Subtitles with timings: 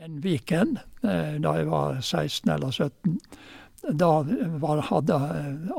[0.00, 3.18] en weekend da jeg var 16 eller 17.
[4.00, 4.10] Da
[4.60, 5.18] var, hadde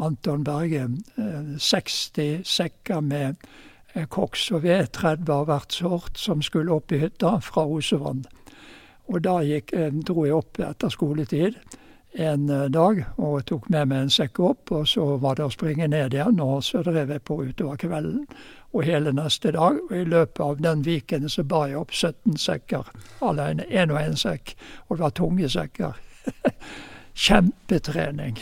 [0.01, 0.87] Anton Berge
[1.57, 3.41] 60 sekker med
[4.13, 8.23] koks og ved, 30 av hvert sort, som skulle opp i hytta fra Osevann.
[9.11, 9.73] Og da gikk,
[10.07, 11.57] dro jeg opp etter skoletid
[12.13, 14.71] en dag og tok med meg en sekk opp.
[14.71, 18.25] Og så var det å springe ned igjen, og så drev jeg på utover kvelden
[18.71, 19.79] og hele neste dag.
[19.89, 23.67] Og i løpet av den viken så bar jeg opp 17 sekker alene.
[23.69, 24.55] Én og én sekk.
[24.89, 25.99] Og det var tunge sekker.
[27.27, 28.39] Kjempetrening.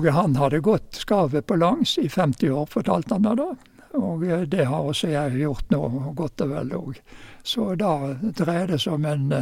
[0.00, 3.52] Og han hadde gått skavet på langs i 50 år, fortalte han meg da.
[4.00, 5.80] Og det har også jeg gjort nå,
[6.16, 6.96] godt og vel òg.
[7.44, 9.34] Så da dreier det seg om en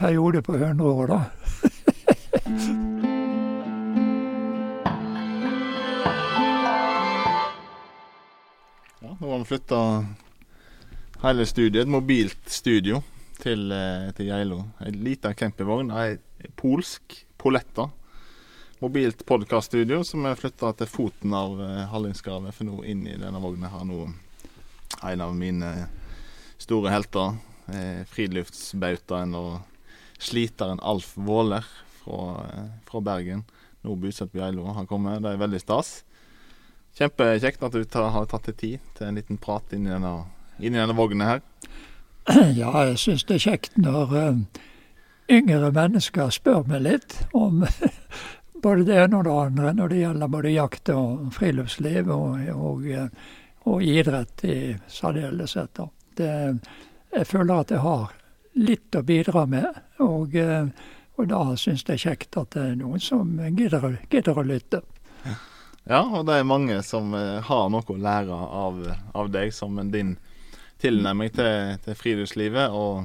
[0.00, 1.28] periode på 100 år, da.
[9.04, 9.80] ja, nå har vi flytta
[11.26, 13.04] hele studiet, et mobilt studio,
[13.42, 13.68] til,
[14.16, 14.64] til Geilo.
[14.80, 16.16] Ei lita campingvogn, ei
[16.56, 17.90] polsk Poletta
[18.84, 22.52] mobilt podkaststudio som er flytta til foten av uh, Hallingskarvet.
[22.52, 24.10] For nå inn i denne vogna har nå
[25.08, 25.70] en av mine
[26.60, 27.38] store helter.
[27.64, 29.62] Eh, friluftsbautaen og
[30.20, 31.64] sliteren Alf Våler
[32.02, 33.46] fra, eh, fra Bergen.
[33.80, 34.66] Nå bosatt på Geilo.
[34.76, 35.94] Han kommer, det er veldig stas.
[36.98, 40.26] Kjempekjekt at du tar, har tatt deg tid til en liten prat inni denne,
[40.60, 41.44] inni denne vogna her.
[42.60, 44.38] Ja, jeg syns det er kjekt når uh,
[45.32, 47.64] yngre mennesker spør meg litt om
[48.64, 52.86] både det ene og det andre når det gjelder både jakt og friluftsliv og, og,
[53.68, 55.82] og idrett i særdeleshet.
[56.16, 58.14] Jeg føler at jeg har
[58.56, 59.68] litt å bidra med,
[60.00, 60.36] og,
[61.18, 64.46] og da syns jeg det er kjekt at det er noen som gidder, gidder å
[64.48, 64.80] lytte.
[65.84, 68.32] Ja, og det er mange som har noe å lære
[68.64, 68.80] av,
[69.12, 70.16] av deg, som din
[70.80, 73.04] tilnærming til, til friluftslivet og,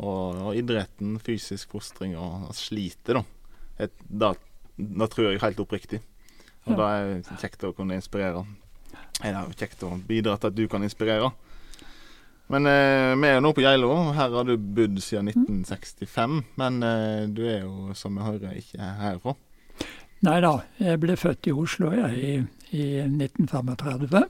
[0.00, 3.24] og, og, idretten, fysisk fostring og, og sliter, da.
[3.84, 4.06] Et,
[4.78, 6.00] det tror jeg helt oppriktig.
[6.68, 6.78] Og ja.
[6.78, 6.88] det
[7.34, 8.44] er kjekt å kunne inspirere.
[9.18, 11.32] Det er kjekt å bidra til at du kan inspirere.
[12.48, 13.90] Men eh, vi er jo nå på Geilo.
[14.16, 16.38] Her har du bodd siden 1965.
[16.60, 19.34] Men eh, du er jo, som vi hører, ikke herfra.
[20.24, 20.54] Nei da.
[20.80, 24.22] Jeg ble født i Oslo jeg, i, i 1935.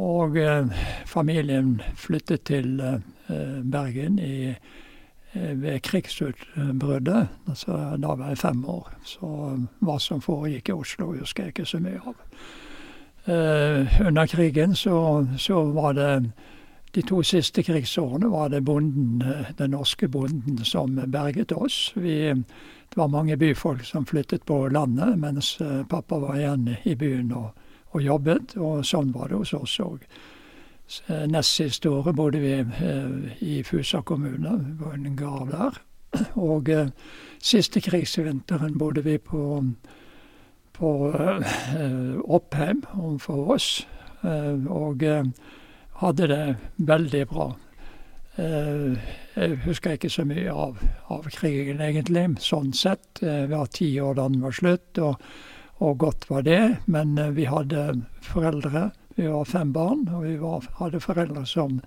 [0.00, 4.81] Og eh, familien flyttet til eh, Bergen i Eh,
[5.34, 7.28] ved krigsutbruddet.
[7.48, 8.90] Altså, da var jeg fem år.
[9.04, 9.28] Så
[9.80, 12.18] hva som foregikk i Oslo, husker jeg ikke så mye av.
[13.24, 16.30] Eh, under krigen så, så, var det
[16.92, 19.22] De to siste krigsårene var det bonden,
[19.56, 21.92] den norske bonden som berget oss.
[21.96, 25.56] Vi, det var mange byfolk som flyttet på landet, mens
[25.88, 27.54] pappa var igjen i byen og,
[27.96, 28.56] og jobbet.
[28.60, 30.04] Og sånn var det hos oss òg.
[31.06, 35.78] Eh, nest siste året bodde vi eh, i Fusa kommune, på en gard der.
[36.50, 36.90] Og eh,
[37.40, 39.62] siste krigsvinteren bodde vi på,
[40.72, 40.90] på
[42.24, 43.70] Oppheim overfor oss,
[44.22, 45.02] og
[45.98, 46.44] hadde det
[46.78, 47.46] veldig bra.
[48.38, 50.78] Jeg husker ikke så mye av,
[51.10, 53.18] av krigen, egentlig, sånn sett.
[53.18, 55.18] Jeg var ti år da den var slutt, og,
[55.82, 56.62] og godt var det.
[56.86, 57.88] Men vi hadde
[58.30, 61.80] foreldre vi var fem barn, og vi var, hadde foreldre som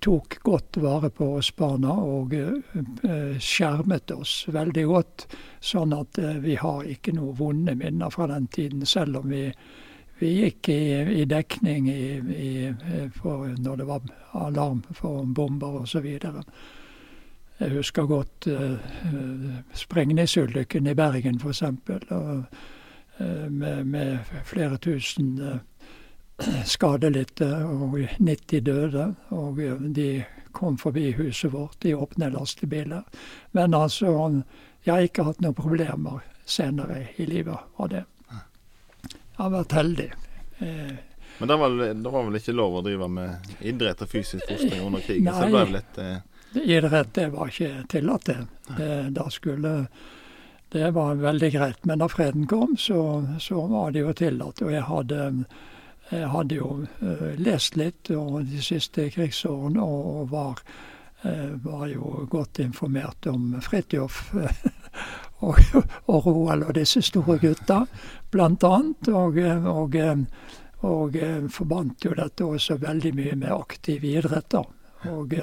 [0.00, 5.26] tok godt vare på oss barna og uh, skjermet oss veldig godt.
[5.60, 9.48] Sånn at uh, vi har ikke noe vonde minner fra den tiden, selv om vi,
[10.20, 10.82] vi gikk i,
[11.22, 12.52] i dekning i, i,
[13.16, 16.06] for, når det var alarm for bomber osv.
[17.58, 18.78] Jeg husker godt uh,
[19.74, 21.64] sprengningsulykken i Bergen, f.eks.
[23.18, 25.56] Med, med flere tusen uh,
[26.66, 29.06] skadelidte og 90 døde.
[29.34, 29.58] Og
[29.94, 33.02] de kom forbi huset vårt i åpne lastebiler.
[33.50, 34.12] Men altså,
[34.84, 38.04] jeg har ikke hatt noen problemer senere i livet av det.
[39.10, 40.08] Jeg har vært heldig.
[40.58, 40.96] Eh,
[41.38, 44.82] Men det var, det var, vel ikke lov å drive med idrett og fysisk fostring
[44.82, 45.28] under krigen?
[45.28, 46.62] Nei, så det ble litt, eh...
[46.78, 48.38] idrett det var ikke tillatt, det.
[48.78, 48.96] det.
[49.14, 49.74] Da skulle
[50.68, 51.84] Det var veldig greit.
[51.86, 53.00] Men da freden kom, så,
[53.40, 54.64] så var det jo tillatt.
[54.66, 55.20] Og jeg hadde
[56.10, 60.62] jeg hadde jo uh, lest litt de siste krigsårene og var,
[61.24, 64.22] uh, var jo godt informert om Fridtjof
[65.46, 65.60] og,
[66.06, 67.82] og Roald og disse store gutta,
[68.30, 69.12] blant annet.
[69.12, 70.00] Og, og,
[70.88, 71.20] og
[71.52, 74.50] forbandt jo dette også veldig mye med aktiv idrett.
[74.54, 74.64] da.
[75.12, 75.34] Og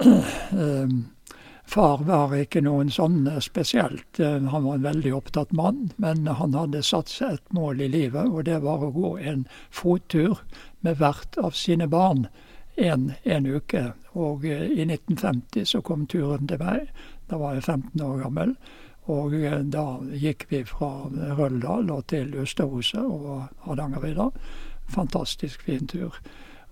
[1.70, 4.18] Far var ikke noen sånn spesielt.
[4.18, 8.26] Han var en veldig opptatt mann, men han hadde satt seg et mål i livet,
[8.26, 10.40] og det var å gå en fottur
[10.82, 12.26] med hvert av sine barn
[12.74, 13.84] en, en uke.
[14.18, 16.90] Og i 1950 så kom turen til meg.
[17.30, 18.56] Da var jeg 15 år gammel.
[19.10, 19.38] Og
[19.70, 21.06] da gikk vi fra
[21.38, 24.32] Røldal til Østerhuset og Hardangervidda.
[24.90, 26.18] Fantastisk fin tur.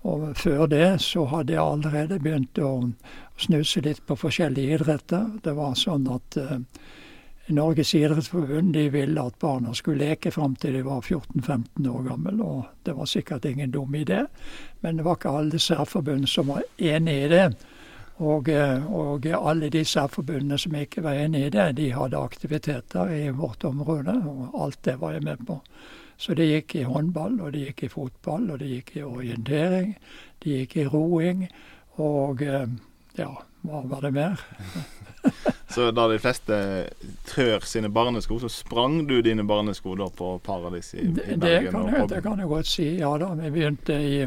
[0.07, 2.91] Og før det så hadde jeg allerede begynt å
[3.39, 5.25] snuse litt på forskjellige idretter.
[5.43, 6.59] Det var sånn at uh,
[7.49, 12.35] Norges idrettsforbund de ville at barna skulle leke fram til de var 14-15 år gamle,
[12.45, 14.23] og det var sikkert ingen dum idé.
[14.81, 17.45] Men det var ikke alle særforbund som var enig i det.
[18.19, 23.11] Og, eh, og, alle de særforbundene som ikke var enig i det, de hadde aktiviteter
[23.15, 25.61] i vårt område, og alt det var jeg med på.
[26.19, 29.93] Så det gikk i håndball, og det gikk i fotball, og det gikk i orientering.
[30.43, 31.45] Det gikk i roing,
[32.03, 32.65] og eh,
[33.15, 33.29] ja,
[33.63, 34.43] hva var det mer?
[35.73, 36.59] så da de fleste
[37.29, 41.39] trør sine barnesko, så sprang du dine barnesko da på Paradis i, i Bergen?
[41.39, 43.33] Det kan, jeg, det kan jeg godt si, ja da.
[43.39, 44.21] Vi begynte i,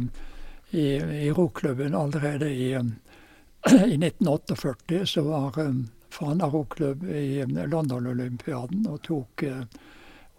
[0.73, 0.89] i,
[1.29, 2.71] i roklubben allerede i,
[3.93, 5.05] i 1948.
[5.13, 9.65] Så var um, Fana roklubb i London-olympiaden og tok uh,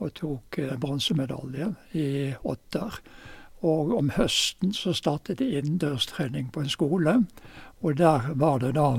[0.04, 1.70] og tok eh, bronsemedalje
[2.00, 2.08] i
[2.44, 3.00] åtter.
[3.64, 7.16] Og om høsten så startet det innendørstrening på en skole,
[7.84, 8.90] og der var det da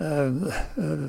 [0.00, 0.40] eh,
[0.80, 1.04] eh,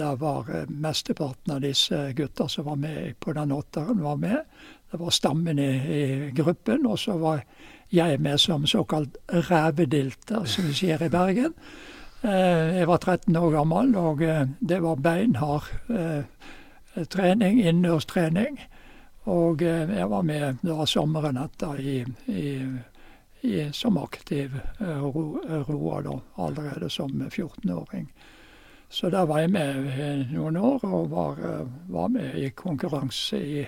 [0.00, 4.42] der var mesteparten av disse gutta som var med på den åtteren, var med.
[4.90, 6.04] Det var stammen i, i
[6.34, 7.44] gruppen, og så var
[7.94, 11.54] jeg med som såkalt rævedilter, som vi sier i Bergen.
[12.26, 14.22] Jeg var 13 år gammel, og
[14.58, 15.68] det var beinhard
[17.04, 18.58] trening, innendørstrening.
[19.26, 21.96] Og eh, jeg var med da sommeren etter i,
[22.30, 22.46] i,
[23.42, 26.16] i, som aktiv eh, ro, roer, da,
[26.46, 28.06] allerede som 14-åring.
[28.88, 33.64] Så der var jeg med noen år, og var, eh, var, med i konkurranse i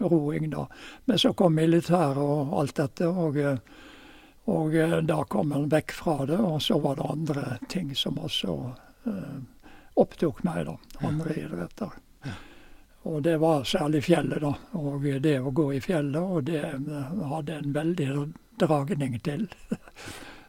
[0.00, 0.64] roing, da.
[1.04, 3.36] Men så kom militæret og alt dette, og,
[4.48, 6.40] og da kom en vekk fra det.
[6.40, 8.56] Og så var det andre ting som også
[9.12, 9.36] eh,
[10.00, 10.78] opptok meg, da.
[11.04, 12.00] Andre idretter.
[13.02, 14.54] Og det var særlig fjellet, da.
[14.78, 16.62] Og det å gå i fjellet, og det
[17.32, 18.08] hadde en veldig
[18.62, 19.48] dragning til.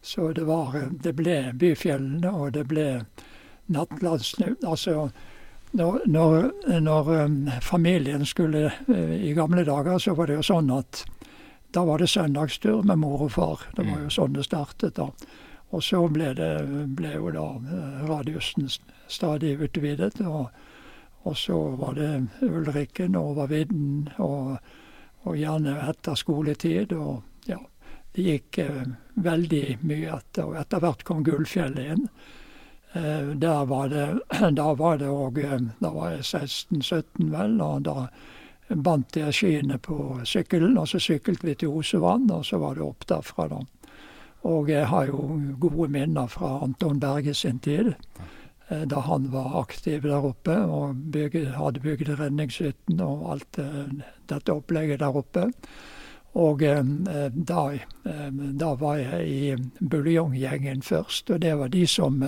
[0.03, 3.05] Så det var Det ble Byfjellene, og det ble
[3.71, 4.55] Nattlandsnu.
[4.67, 5.11] Altså
[5.71, 11.05] når, når, når, um, familien skulle I gamle dager så var det jo sånn at
[11.73, 13.63] da var det søndagstur med mor og far.
[13.73, 14.13] Det var jo mm.
[14.13, 15.07] sånn det startet da.
[15.73, 16.51] Og så ble, det,
[16.93, 17.47] ble jo da
[18.05, 18.69] radiusen
[19.09, 20.19] stadig utvidet.
[20.21, 20.51] og
[21.23, 24.57] og så var det Ulrikken over vidden, og,
[25.23, 26.91] og, gjerne etter skoletid.
[26.93, 27.59] Og ja,
[28.15, 28.83] det gikk eh,
[29.23, 30.49] veldig mye etter.
[30.49, 32.07] Og etter hvert kom Gullfjellet inn.
[32.93, 34.07] Eh, der var det
[34.59, 38.07] Da var det òg eh, Da var jeg 16-17, vel, og da
[38.73, 42.85] bandt jeg skiene på sykkelen, og så syklet vi til Osevann, og så var det
[42.85, 43.59] opp derfra, da.
[44.43, 47.93] Og jeg har jo gode minner fra Anton Berge sin tid.
[48.67, 53.89] Eh, da han var aktiv der oppe og bygge, hadde bygd redningshytten og alt eh,
[54.29, 55.49] dette opplegget der oppe.
[56.33, 56.83] Og eh,
[57.33, 57.63] da,
[58.61, 62.23] da, var jeg i buljonggjengen først, og det var de som,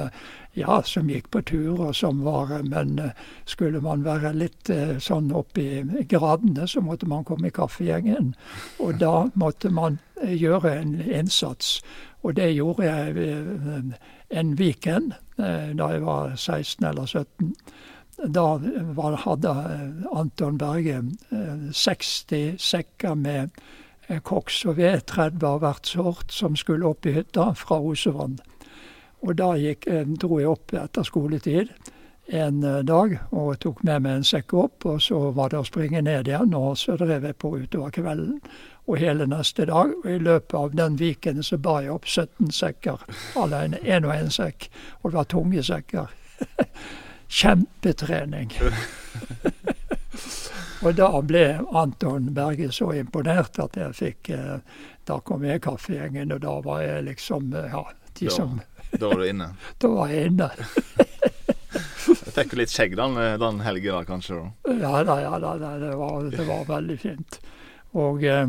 [0.54, 3.00] ja, som gikk på tur og som var Men
[3.46, 8.36] skulle man være litt sånn oppe i gradene, så måtte man komme i kaffegjengen.
[8.80, 11.82] Og da måtte man gjøre en innsats.
[12.22, 13.96] Og det gjorde jeg
[14.36, 17.56] en weekend eh, da jeg var 16 eller 17.
[18.36, 18.46] Da
[18.98, 21.02] var, hadde eh, Anton Berge
[21.72, 23.56] 60 eh, sekker med
[24.24, 28.38] koks og ved, 30 av hvert sort, som skulle opp i hytta fra Osevann.
[29.26, 29.88] Og da gikk,
[30.22, 31.72] dro jeg opp etter skoletid
[32.28, 34.86] en dag og tok med meg en sekk opp.
[34.86, 38.40] Og så var det å springe ned igjen, og så drev jeg på utover kvelden
[38.86, 39.94] og hele neste dag.
[40.04, 43.06] Og i løpet av den viken så bar jeg opp 17 sekker
[43.40, 43.80] alene.
[43.84, 44.70] Én og én sekk.
[45.02, 46.14] Og det var tunge sekker.
[47.40, 48.52] Kjempetrening.
[50.86, 54.58] og da ble Anton Berge så imponert at jeg fikk eh,
[55.08, 57.86] Da kom jeg i kaffegjengen, og da var jeg liksom eh, Ja,
[58.20, 58.60] de da, som
[58.92, 59.48] Da var du inne?
[59.82, 60.50] da var jeg inne.
[61.76, 64.40] Jeg fikk litt skjegg den, den da, kanskje?
[64.64, 64.78] da?
[64.82, 65.56] Ja da, ja da.
[65.82, 67.40] Det var, det var veldig fint.
[67.96, 68.48] Og eh,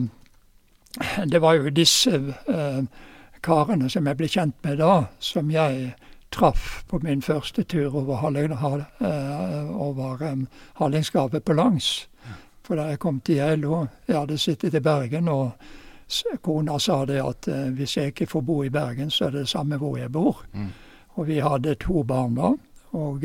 [1.26, 2.16] det var jo disse
[2.48, 2.82] eh,
[3.46, 5.94] karene som jeg ble kjent med da, som jeg
[6.34, 12.08] traff på min første tur over, Harling, eh, um, Hallingsgapet på langs.
[12.66, 15.52] For da jeg kom til Geilo Jeg hadde sittet i Bergen, og
[16.42, 19.46] kona sa det at eh, hvis jeg ikke får bo i Bergen, så er det
[19.46, 20.44] det samme hvor jeg bor.
[20.52, 20.72] Mm.
[21.16, 22.52] Og vi hadde to barn da.
[22.96, 23.24] Og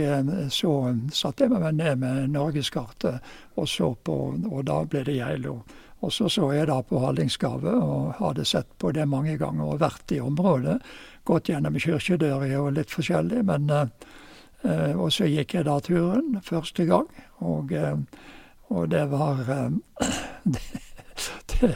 [0.51, 0.72] så
[1.13, 3.22] satte jeg meg ned med norgeskartet
[3.56, 4.18] og så på,
[4.50, 5.62] og da ble det Geilo.
[6.01, 9.82] Og så så jeg da på Hallingskarvet og hadde sett på det mange ganger og
[9.84, 10.80] vært i området.
[11.30, 13.44] Gått gjennom kirkedører og litt forskjellig.
[13.46, 17.08] men eh, og så gikk jeg da turen første gang,
[17.39, 17.98] og, uh,
[18.70, 19.70] og det var eh,
[20.53, 20.65] det,
[21.53, 21.75] det,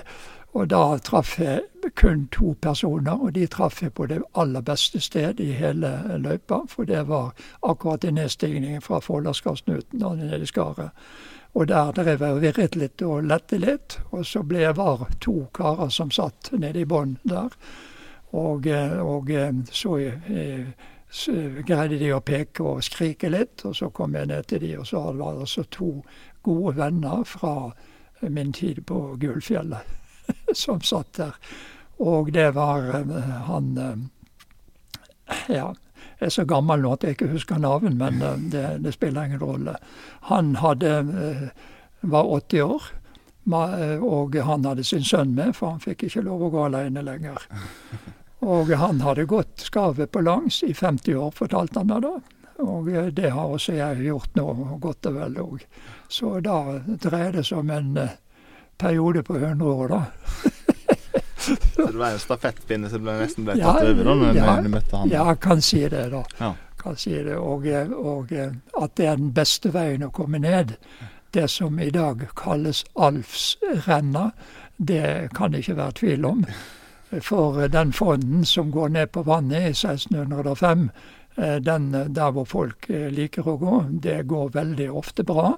[0.56, 5.02] Og da traff jeg kun to personer, og de traff jeg på det aller beste
[5.04, 5.90] sted i hele
[6.24, 6.62] løypa.
[6.72, 10.96] For det var akkurat i nedstigningen fra Folldalsgardsnuten og ned i skaret.
[11.54, 13.98] Og der drev jeg og virret litt og lette litt.
[14.12, 17.52] Og så ble jeg var to karer som satt nede i bånn der.
[18.32, 18.68] Og,
[19.04, 19.32] og
[19.72, 19.98] så
[21.16, 21.32] så
[21.68, 24.88] greide de å peke og skrike litt, og så kom jeg ned til de, og
[24.88, 25.92] så var det altså to
[26.44, 27.72] gode venner fra
[28.20, 30.05] min tid på Gullfjellet
[30.54, 31.40] som satt der.
[32.04, 33.98] Og det var uh, han uh,
[35.48, 35.74] Ja,
[36.20, 39.26] jeg er så gammel nå at jeg ikke husker navn, men uh, det, det, spiller
[39.26, 39.78] ingen rolle.
[40.32, 41.52] Han hadde,
[42.02, 42.92] var 80 år.
[44.02, 47.44] Og han hadde sin sønn med, for han fikk ikke lov å gå alene lenger.
[48.46, 52.12] Og han hadde gått skarvet på langs i 50 år, fortalte han meg da.
[52.64, 54.48] Og eh, det har også jeg gjort nå,
[54.84, 55.64] godt og vel òg.
[56.12, 57.98] Så da dreier det seg om en
[58.78, 60.04] periode på 100 år, da.
[61.76, 64.56] så det var en stafettpinne som ble nesten ble tatt ja, over da når ja,
[64.62, 65.12] du møtte han?
[65.14, 66.24] Ja, kan si det, da.
[66.40, 66.54] Ja.
[66.82, 67.38] Kan si det.
[67.38, 70.76] Og, eh, og, at det er den beste veien å komme ned.
[71.36, 74.30] Det som i dag kalles Alfsrenna,
[74.78, 76.46] det kan det ikke være tvil om.
[77.22, 80.90] For den fonden som går ned på vannet i 1605,
[81.38, 85.54] eh, den der hvor folk eh, liker å gå, det går veldig ofte bra.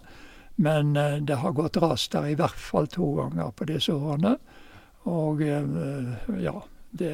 [0.58, 4.38] Men eh, det har gått ras der i hvert fall to ganger på disse årene.
[5.08, 6.56] Og ja,
[6.92, 7.14] det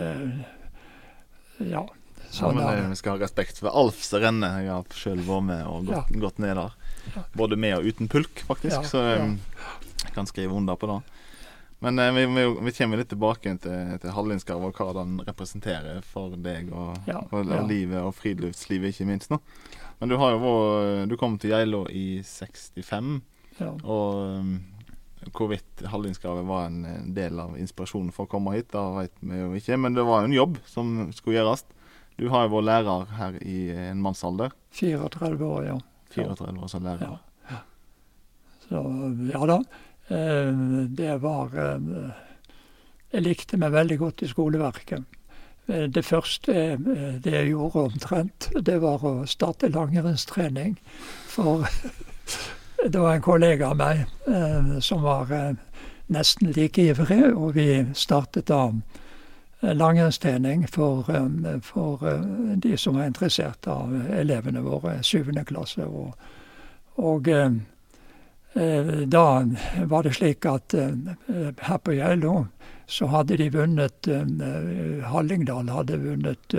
[1.60, 1.84] Ja.
[2.34, 4.48] Sånn ja, men Vi skal ha respekt for Alfs renne.
[4.64, 6.22] Jeg har sjøl vært med og gått, ja.
[6.24, 6.72] gått, ned der.
[7.38, 8.80] Både med og uten pulk, faktisk.
[8.80, 11.02] Ja, så jeg kan skrive under på det.
[11.84, 16.00] Men eh, vi, vi, vi, kommer litt tilbake til, til Hallingskarv og hva den representerer
[16.08, 19.34] for deg og, og, og livet og friluftslivet, ikke minst.
[19.34, 19.42] nå.
[20.00, 23.20] Men du har jo vært Du kom til Geilo i 65,
[23.60, 23.70] ja.
[23.84, 24.54] og um,
[25.32, 29.54] hvorvidt Hallingskravet var en del av inspirasjonen for å komme hit, da vet vi jo
[29.58, 29.78] ikke.
[29.80, 31.64] Men det var jo en jobb som skulle gjøres.
[32.20, 34.54] Du har jo vært lærer her i en mannsalder.
[34.78, 35.78] 34 år, ja.
[36.14, 37.16] 34 år som lærer.
[37.50, 37.62] Ja.
[38.68, 38.84] Så
[39.32, 39.58] ja da.
[40.08, 40.54] Eh,
[40.88, 42.14] det var eh,
[43.14, 45.20] Jeg likte meg veldig godt i skoleverket.
[45.68, 46.54] Eh, det første
[47.24, 50.78] det jeg gjorde omtrent, det var å starte langrennstrening.
[51.34, 51.66] For
[52.88, 54.04] det var en kollega av meg
[54.84, 55.30] som var
[56.14, 58.72] nesten like ivrig, og vi startet da
[59.62, 61.08] langrennstrening for,
[61.64, 62.04] for,
[62.56, 65.86] de som var interessert av elevene våre, syvende klasse.
[65.88, 66.12] Og,
[67.00, 67.30] og
[68.54, 69.46] Eh, da
[69.86, 70.92] var det slik at eh,
[71.58, 72.46] her på Geilo
[72.86, 76.54] så hadde de vunnet eh, Hallingdal hadde vunnet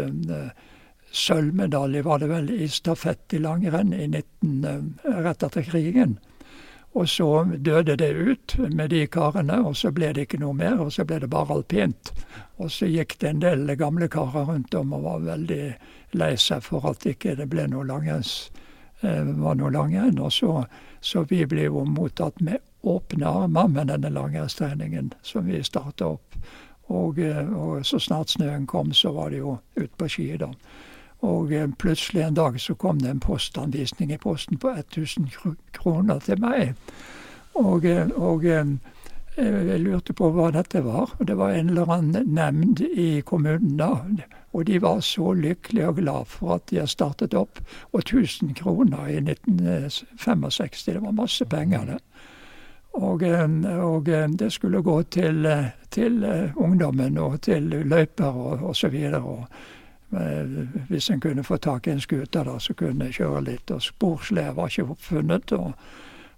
[1.14, 4.94] sølvmedalje, var det vel, i stafett i langrenn i 19,
[5.24, 6.18] rett etter krigen.
[6.94, 7.28] Og så
[7.58, 10.78] døde det ut med de karene, og så ble det ikke noe mer.
[10.78, 12.12] Og så ble det bare alpint.
[12.62, 15.64] Og så gikk det en del gamle karer rundt om og var veldig
[16.14, 18.52] lei seg for at ikke det ble noe langrenns,
[19.02, 20.22] var noe langrenn.
[20.22, 20.62] Og så
[21.04, 26.36] så vi ble jo mottatt med åpne armer med denne langrennstreningen som vi starta opp.
[26.88, 30.48] Og, eh, og, så snart snøen kom, så var det jo ut på ski, da.
[31.24, 35.30] Og eh, plutselig en dag så kom det en postanvisning i posten på 1000
[35.72, 36.74] kroner til meg.
[37.54, 41.10] Og, eh, og jeg lurte på hva dette var.
[41.18, 43.96] og Det var en eller annen nemnd i kommunen da.
[44.54, 47.58] Og de var så lykkelige og glad for at de har startet opp.
[47.92, 51.98] Og 1000 kroner i 1965, det var masse penger, det.
[52.94, 53.22] Og,
[53.82, 54.06] og
[54.38, 55.48] det skulle gå til,
[55.90, 56.20] til,
[56.54, 58.94] ungdommen og til løyper og osv.
[60.88, 63.70] Hvis en kunne få tak i en scooter, da, så kunne en kjøre litt.
[63.70, 65.52] Og sporsle var ikke oppfunnet.
[65.52, 65.72] og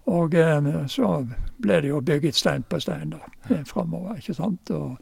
[0.07, 1.27] og eh, så
[1.59, 4.71] ble det jo bygget stein på stein da, eh, framover, ikke sant.
[4.71, 4.95] Og,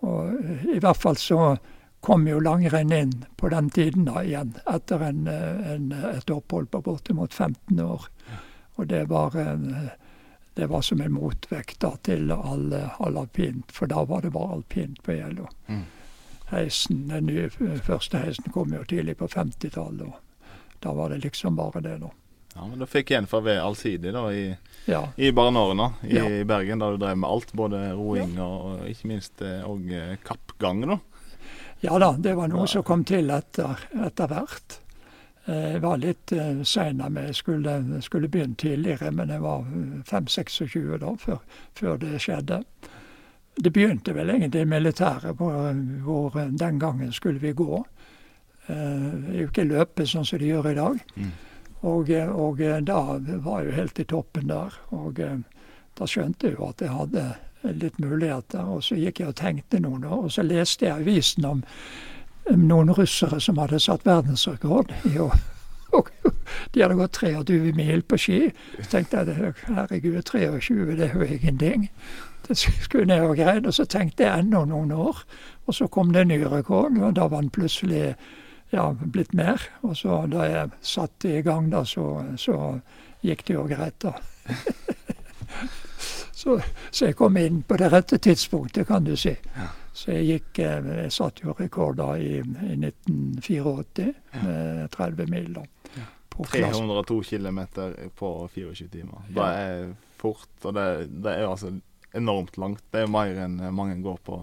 [0.00, 1.56] og, eh, i hvert fall så
[2.00, 6.80] kom jo langrenn inn på den tiden da igjen, etter en, en, et opphold på
[6.86, 8.06] bortimot 15 år.
[8.78, 9.90] Og det var, en,
[10.54, 14.60] det var som en motvekt da til all, all alpint, for da var det bare
[14.60, 15.50] alpint på Gjello.
[15.66, 15.82] Mm.
[16.48, 17.50] Heisen, Den nye
[17.84, 22.10] første heisen kom jo tidlig på 50-tallet, og da var det liksom bare det, da.
[22.54, 24.48] Ja, men du fikk igjen for være allsidig da, i,
[24.90, 25.04] ja.
[25.16, 26.24] i Barneårene i ja.
[26.48, 27.52] Bergen, da du drev med alt.
[27.54, 28.46] Både roing ja.
[28.48, 30.82] og ikke minst eh, og eh, kappgang.
[30.88, 30.98] da.
[31.84, 33.78] Ja da, det var noe som kom til etter,
[34.08, 34.80] etter hvert.
[35.46, 37.30] Eh, Jeg var litt uh, sein med.
[37.30, 39.62] Jeg skulle, skulle begynt tidligere, men jeg var
[40.10, 41.38] 5-26 da, før,
[41.78, 42.62] før det skjedde.
[43.58, 45.72] Det begynte vel egentlig i militæret, hvor,
[46.04, 47.82] hvor den gangen skulle vi gå.
[48.68, 51.02] Uh, ikke løpe sånn som de gjør i dag.
[51.16, 51.32] Mm.
[51.88, 54.78] Og, og da var jeg jo helt i toppen der.
[54.94, 55.18] Og
[55.98, 57.26] da skjønte jeg jo at jeg hadde
[57.62, 58.66] litt muligheter.
[58.66, 61.64] Og så gikk jeg og tenkte noen år, og så leste jeg avisen om
[62.48, 65.30] noen russere som hadde satt verdensrekord i å
[65.96, 66.10] og
[66.74, 68.38] de hadde gått 23 mil på ski.
[68.76, 71.86] Så tenkte jeg herregud, 23 det er jo ingenting.
[72.48, 73.66] Det skulle ned og greid.
[73.66, 75.22] Og så tenkte jeg enda noen år.
[75.68, 78.14] Og så kom det en ny rekord, og da var den plutselig
[78.72, 79.62] ja, blitt mer.
[79.84, 82.06] Og så da jeg satte i gang, da, så,
[82.40, 82.56] så
[83.24, 84.14] gikk det jo greit, da.
[86.40, 86.58] så,
[86.90, 89.34] så, jeg kom inn på det rette tidspunktet, kan du si.
[89.56, 89.68] Ja.
[89.98, 94.42] Så jeg gikk Jeg satte jo rekord da i, i 1984 Ja.
[94.44, 95.64] med 30 mil, da.
[95.96, 96.06] Ja.
[96.38, 97.58] 302 km
[98.14, 99.24] på 24 timer.
[99.34, 99.88] Det er
[100.20, 100.84] fort, og det,
[101.24, 101.72] det er altså
[102.14, 102.82] enormt langt.
[102.92, 104.38] Det er mer enn mange går på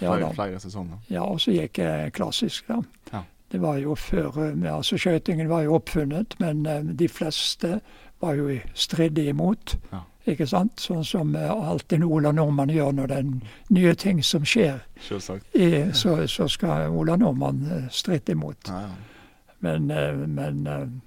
[0.00, 0.30] Ja, flere, da.
[0.32, 0.98] flere sesonger.
[1.12, 2.78] Ja, og så gikk jeg klassisk, da.
[3.12, 3.22] Ja.
[3.52, 7.80] Det var jo før eh, Altså, skøytingen var jo oppfunnet, men eh, de fleste
[8.22, 9.76] var jo stridde imot.
[9.92, 10.00] Ja.
[10.32, 10.78] Ikke sant?
[10.80, 13.30] Sånn som eh, alltid Ola Nordmann gjør når det er
[13.76, 14.80] nye ting som skjer.
[15.52, 18.68] I, så, så skal Ola Nordmann stritte imot.
[18.72, 18.94] Ja, ja.
[19.62, 19.86] Men,
[20.34, 21.02] men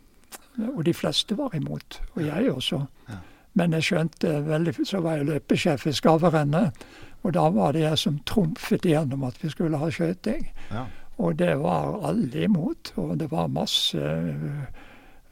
[0.75, 1.97] Og de fleste var imot.
[2.15, 2.85] Og jeg også.
[3.09, 3.17] Ja.
[3.55, 6.85] Men jeg skjønte veldig Så var jeg løpesjef i Skaverennet,
[7.23, 10.43] og da var det jeg som trumfet igjennom at vi skulle ha skøyting.
[10.69, 10.85] Ja.
[11.17, 14.59] Og det var alle imot, og det var masse øh,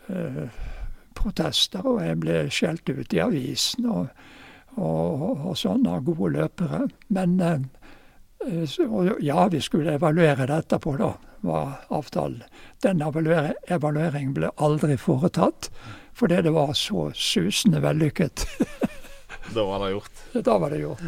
[0.09, 0.47] øh,
[1.13, 4.07] protester, og jeg ble skjelt ut i avisen og,
[4.79, 6.87] og, og sånn av gode løpere.
[7.13, 7.59] Men øh,
[8.89, 11.13] og ja, vi skulle evaluere det etterpå, da,
[11.43, 12.41] var avtalen.
[12.83, 15.69] Den evalueringen ble aldri foretatt,
[16.15, 18.47] fordi det var så susende vellykket.
[19.53, 20.19] Da var det gjort.
[20.33, 21.01] da var det gjort.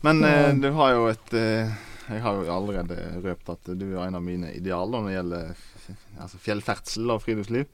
[0.00, 1.74] Men eh, du har jo et eh,
[2.08, 5.52] Jeg har jo allerede røpt at du er en av mine idealer når det gjelder
[6.18, 7.68] altså fjellferdsel og friluftsliv.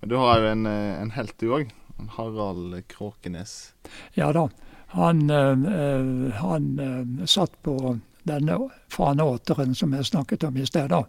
[0.00, 1.72] Men du har jo en, eh, en helt, du òg.
[2.16, 3.72] Harald Kråkenes.
[4.14, 4.48] Ja da.
[4.94, 8.56] Han, eh, han øh, satt på denne
[8.92, 10.88] faneåteren som jeg snakket om i sted.
[10.90, 11.04] da.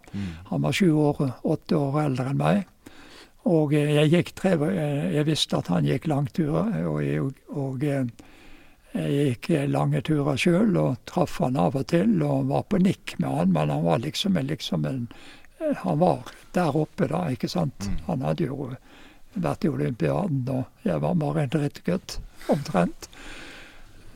[0.50, 2.64] Han var sju år, åtte år eldre enn meg.
[3.50, 7.82] Og eh, jeg gikk tre, eh, jeg visste at han gikk langturer, og, jeg, og
[7.86, 8.06] eh,
[8.92, 12.78] jeg gikk eh, lange turer sjøl og traff han av og til og var på
[12.82, 15.06] nikk med han, men han var liksom liksom en
[15.58, 17.88] eh, Han var der oppe, da, ikke sant.
[17.88, 17.98] Mm.
[18.06, 18.72] Han hadde jo
[19.34, 22.18] vært i olympiaden, og jeg var bare en drittgutt,
[22.52, 23.08] omtrent.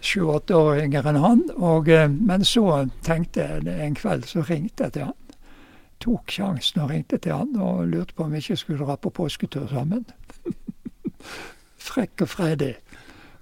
[0.05, 1.45] Sju-åtte år yngre enn han.
[1.57, 5.26] Og, eh, men så tenkte jeg en kveld, så ringte jeg til han
[6.03, 9.13] tok sjansen og ringte til han og lurte på om vi ikke skulle dra på
[9.15, 10.05] påsketur sammen.
[11.87, 12.75] Frekk og freidig.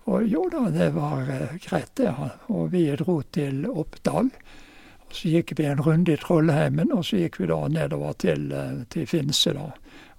[0.04, 2.12] Og jo da, det var eh, greit det.
[2.52, 4.28] Og vi dro til Oppdal.
[5.08, 8.50] Og så gikk vi en runde i Trollheimen, og så gikk vi da nedover til,
[8.52, 9.70] eh, til Finse da,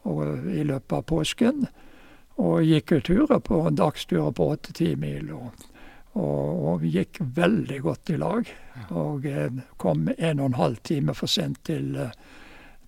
[0.04, 1.68] og, eh, i løpet av påsken.
[2.42, 5.32] Og gikk turer på dagsturer på åtte-ti mil.
[5.38, 5.54] Og,
[6.16, 8.52] og, og vi gikk veldig godt i lag.
[8.96, 12.14] Og eh, kom en og en halv time for sent til, eh,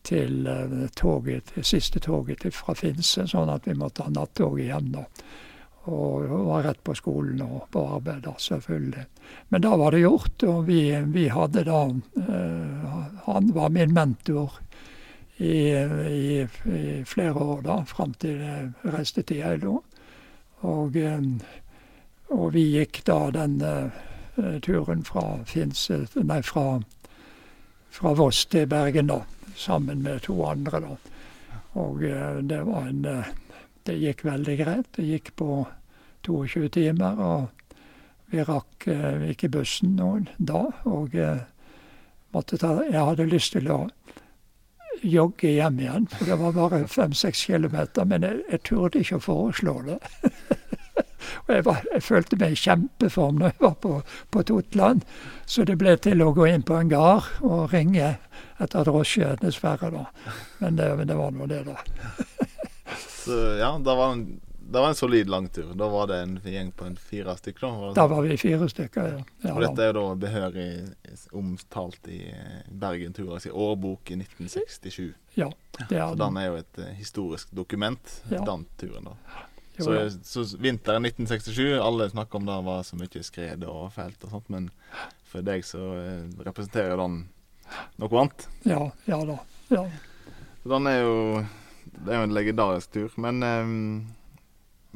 [0.08, 4.94] til eh, toget, siste toget til, fra Finse, sånn at vi måtte ha nattog igjen.
[4.96, 5.04] da.
[5.88, 9.06] Og var rett på skolen og på arbeid, da, selvfølgelig.
[9.52, 11.84] Men da var det gjort, og vi, vi hadde da
[12.24, 14.56] eh, Han var min mentor
[15.38, 19.82] i, i, i flere år, da, fram til jeg reiste til Geilo.
[20.68, 21.24] Og, eh,
[22.34, 26.80] og vi gikk da den eh, turen fra Finse Nei, fra,
[27.90, 29.22] fra Voss til Bergen, da.
[29.58, 30.96] Sammen med to andre, da.
[31.80, 33.34] Og eh, det var en eh,
[33.88, 34.88] Det gikk veldig greit.
[34.98, 35.66] Det gikk på
[36.28, 37.78] 22 timer, og
[38.28, 38.84] vi rakk
[39.32, 40.66] ikke bussen noen da.
[40.92, 41.16] Og
[42.36, 43.86] måtte ta Jeg hadde lyst til å
[45.02, 48.04] jogge hjem igjen, for det var bare fem-seks kilometer.
[48.06, 50.00] Men jeg, jeg turde ikke å foreslå det.
[51.48, 53.94] Og jeg, var, jeg følte meg i kjempeform når jeg var på,
[54.34, 55.06] på Totland.
[55.46, 58.16] Så det ble til å gå inn på en gard og ringe
[58.58, 60.34] etter drosje, dessverre, da.
[60.60, 61.78] Men det, det var nå det, da.
[63.28, 64.40] Så ja, det var en,
[64.72, 65.74] det var en solid langtur.
[65.76, 67.68] Da var det en gjeng på en fire stykker.
[67.68, 69.24] Da, var det Da var vi fire stykker, ja.
[69.42, 70.68] ja Og dette er jo da behørig
[71.36, 75.13] omtalt i eh, Bergen Turas i årbok i 1967.
[75.36, 78.44] ja det er Så den er jo et eh, historisk dokument, Ja.
[78.48, 79.12] den turen.
[79.12, 79.47] da.
[79.78, 84.34] Så, så vinteren 1967, alle snakker om det var så mye skred og fælt og
[84.34, 84.70] sånt, men
[85.28, 87.20] for deg så eh, representerer den
[88.02, 88.48] noe annet.
[88.66, 89.38] Ja, ja da.
[89.70, 89.84] Ja.
[90.68, 91.16] Den er jo
[91.88, 94.08] Det er jo en legendarisk tur, men um,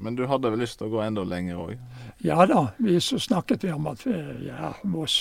[0.02, 1.74] men du hadde vel lyst til å gå enda lenger òg?
[2.26, 4.06] Ja da, vi så snakket vi om at
[4.46, 5.18] ja, Moss,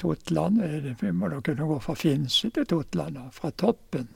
[0.00, 0.60] Totland
[1.00, 4.10] Vi må da kunne gå fra Finse til Totland, fra toppen.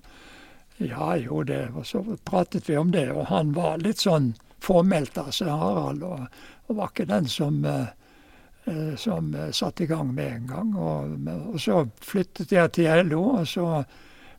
[0.76, 1.68] Ja jo, det.
[1.74, 6.02] Og så pratet vi om det, og han var litt sånn formelt, altså, Harald.
[6.04, 6.26] Og,
[6.66, 10.74] og var ikke den som, eh, som eh, satte i gang med en gang.
[10.76, 13.70] Og, og, så flyttet jeg til LO, og så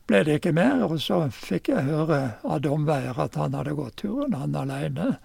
[0.08, 0.84] ble det ikke mer.
[0.86, 5.16] Og så fikk jeg høre av domveier at han hadde gått turen, han aleine.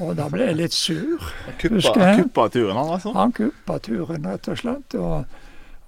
[0.00, 1.24] Og da ble jeg litt sur.
[1.60, 3.12] Kuppa, kuppa turen, han altså?
[3.16, 4.94] Han kuppa turen, rett og slett.
[5.00, 5.42] Og,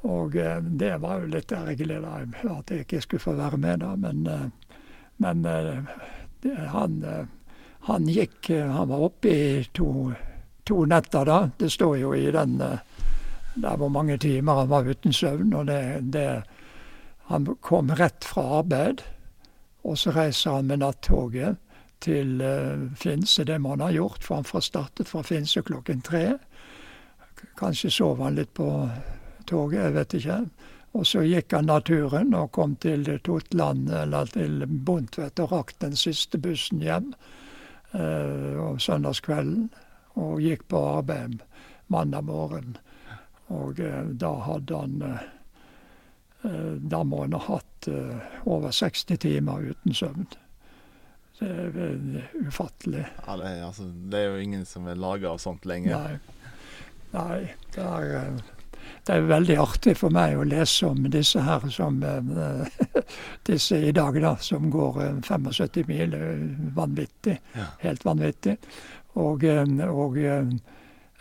[0.07, 2.21] og eh, det var jo litt ergerlig da,
[2.55, 3.95] at jeg ikke skulle få være med da.
[3.99, 4.47] Men, eh,
[5.23, 5.91] men eh,
[6.45, 7.01] det, han,
[7.89, 10.13] han gikk Han var oppe i to,
[10.65, 11.39] to netter da.
[11.59, 15.55] Det står jo i den der hvor mange timer han var uten søvn.
[15.55, 16.43] og det, det
[17.27, 19.01] han kom rett fra arbeid,
[19.83, 21.57] og så reiser han med nattoget
[22.05, 22.43] til
[22.95, 23.43] Finse.
[23.49, 26.37] Det må han ha gjort, for han startet fra Finse klokken tre.
[27.59, 28.69] Kanskje sov han litt på
[29.49, 30.39] toget, jeg vet ikke.
[30.97, 35.97] Og så gikk han naturen og kom til Totland, eller til Bondtvet, og rakk den
[35.97, 37.13] siste bussen hjem
[37.93, 39.69] eh, om søndagskvelden.
[40.17, 41.43] Og gikk på arbeid
[41.93, 42.79] mandag morgen.
[43.53, 45.03] Og eh, da hadde han
[46.47, 50.27] Eh, da må han ha hatt eh, over 60 timer uten søvn.
[51.39, 53.05] Det er ufattelig.
[53.27, 55.97] Ja, det, er, altså, det er jo ingen som er laga av sånt lenger.
[55.97, 56.53] Nei.
[57.13, 57.41] Nei
[57.75, 58.55] det, er, eh,
[59.07, 62.01] det er veldig artig for meg å lese om disse her som
[63.47, 66.17] Disse i dag, da, som går 75 mil.
[66.75, 67.37] Vanvittig.
[67.55, 67.69] Ja.
[67.85, 68.57] Helt vanvittig.
[69.23, 69.45] Og,
[69.87, 70.19] og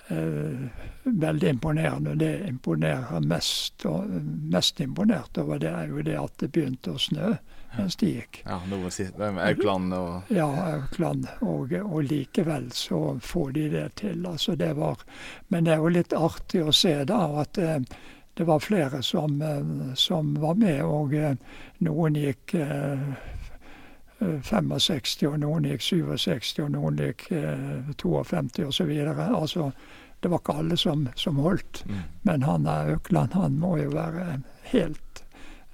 [0.08, 0.68] Eh,
[1.04, 2.16] veldig imponerende.
[2.16, 4.10] Det imponerer mest, og
[4.52, 7.32] mest imponert over det er jo det at det begynte å snø
[7.78, 8.42] mens de gikk.
[8.46, 11.28] Ja, noe si, Aukland og Ja, Aukland.
[11.42, 14.26] Og, og, likevel så får de det til.
[14.26, 15.04] Altså det var
[15.50, 17.80] Men det er jo litt artig å se da at eh,
[18.36, 21.36] det var flere som, eh, som var med, og eh,
[21.88, 23.16] noen gikk eh,
[24.20, 28.92] 65, og noen gikk 67, og noen gikk eh, 52 osv.
[29.16, 29.72] Altså,
[30.20, 31.84] det var ikke alle som, som holdt.
[31.88, 32.02] Mm.
[32.22, 34.40] Men han Aukland, han må jo være
[34.72, 35.24] helt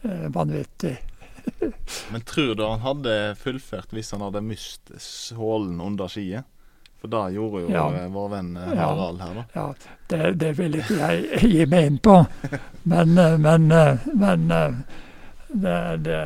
[0.03, 0.97] eh, vanvittig.
[2.11, 6.47] Men tror du han hadde fullført hvis han hadde mist sålen under skiet?
[7.01, 7.87] For da gjorde jo ja.
[7.97, 9.45] Eh, vår venn eh, Harald her, da.
[9.53, 12.19] Ja, det, det vil ikke jeg gi meg inn på.
[12.83, 13.71] Men, eh, men,
[14.13, 14.51] men
[15.51, 16.19] det, det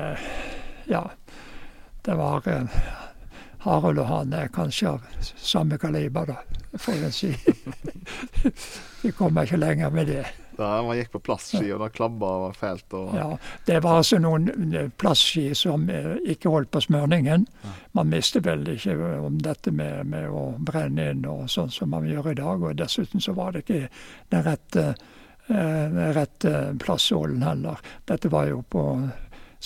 [0.91, 1.05] Ja
[2.05, 2.43] det var
[3.59, 5.05] Harald og han er kanskje av
[5.41, 6.35] samme kaliber, da,
[6.77, 7.31] får en si.
[9.01, 10.25] Vi kommer ikke lenger med det.
[10.57, 12.93] Da man gikk på plastski, og da klabba og var fælt.
[12.95, 13.15] Og...
[13.17, 13.27] Ja,
[13.67, 14.47] det var altså noen
[14.97, 17.47] plastski som eh, ikke holdt på smørningen.
[17.97, 22.07] Man visste vel ikke om dette med, med, å brenne inn og sånn som man
[22.07, 22.63] gjør i dag.
[22.63, 23.81] Og dessuten så var det ikke
[24.33, 24.87] den rette,
[25.49, 27.83] eh, rette plassålen heller.
[28.07, 28.85] Dette var jo på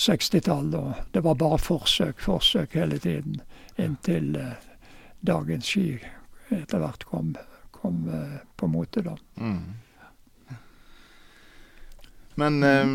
[0.00, 0.80] 60-tallet.
[0.80, 3.40] Og det var bare forsøk, forsøk hele tiden.
[3.80, 4.56] Inntil eh,
[5.20, 5.92] dagens ski
[6.50, 7.34] etter hvert kom,
[7.74, 9.16] kom eh, på mote, da.
[9.40, 9.89] Mm.
[12.40, 12.94] Men um,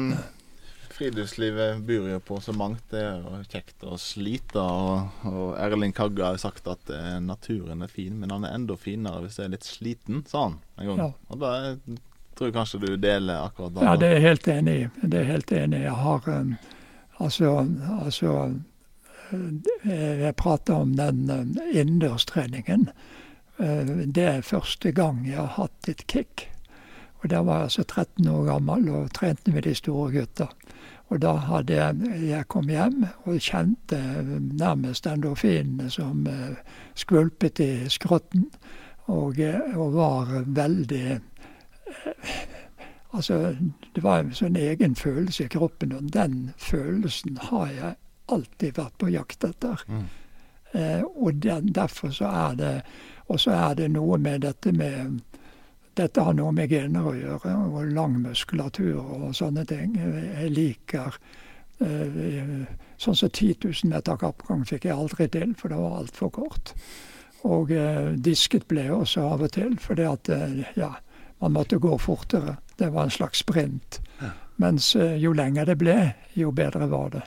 [0.96, 2.84] friluftslivet byr jo på så mangt.
[2.92, 4.64] Det er jo kjekt å slite.
[4.64, 8.80] Og, og Erling Kagge har sagt at uh, naturen er fin, men han er enda
[8.80, 11.04] finere hvis jeg er litt sliten, sa han en gang.
[11.06, 11.12] Ja.
[11.30, 11.54] Og da
[12.36, 13.86] tror jeg kanskje du deler akkurat da.
[13.88, 14.88] Ja, det er jeg helt enig i.
[15.04, 15.86] Det er helt enig.
[15.86, 16.56] Jeg har um,
[17.18, 17.68] Altså,
[18.04, 18.54] altså
[19.32, 22.90] eh, Jeg prater om den eh, innendørstreningen.
[23.60, 26.50] Eh, det er første gang jeg har hatt et kick.
[27.26, 30.46] Og Da var jeg altså 13 år gammel og trente med de store gutta.
[31.10, 31.96] Og da hadde jeg,
[32.30, 33.98] jeg kom hjem og kjente
[34.60, 36.28] nærmest endorfinene som
[36.94, 38.46] skvulpet i skrotten.
[39.10, 39.42] Og,
[39.76, 41.20] og var veldig
[43.16, 43.56] Altså,
[43.96, 47.94] det var en sånn egen følelse i kroppen, og den følelsen har jeg
[48.28, 49.82] alltid vært på jakt etter.
[49.88, 50.04] Mm.
[50.76, 52.82] Eh, og den, derfor så er det
[53.28, 55.22] Og så er det noe med dette med
[55.96, 59.96] Dette har noe med gener å gjøre, og lang muskulatur og sånne ting.
[59.96, 61.16] Jeg liker
[61.80, 62.66] eh,
[63.00, 66.74] Sånn som 10 000 meter kappgang fikk jeg aldri til, for det var altfor kort.
[67.48, 70.92] Og eh, disket ble jeg også av og til, fordi at eh, ja,
[71.44, 72.58] man måtte gå fortere.
[72.76, 74.02] Det var en slags sprint.
[74.60, 75.98] Mens jo lenger det ble,
[76.40, 77.26] jo bedre var det.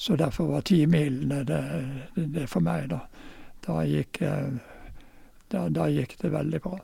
[0.00, 1.64] Så derfor var timilene det,
[2.16, 3.02] det, det for meg, da.
[3.64, 4.20] Da gikk,
[5.52, 6.80] da, da gikk det veldig bra.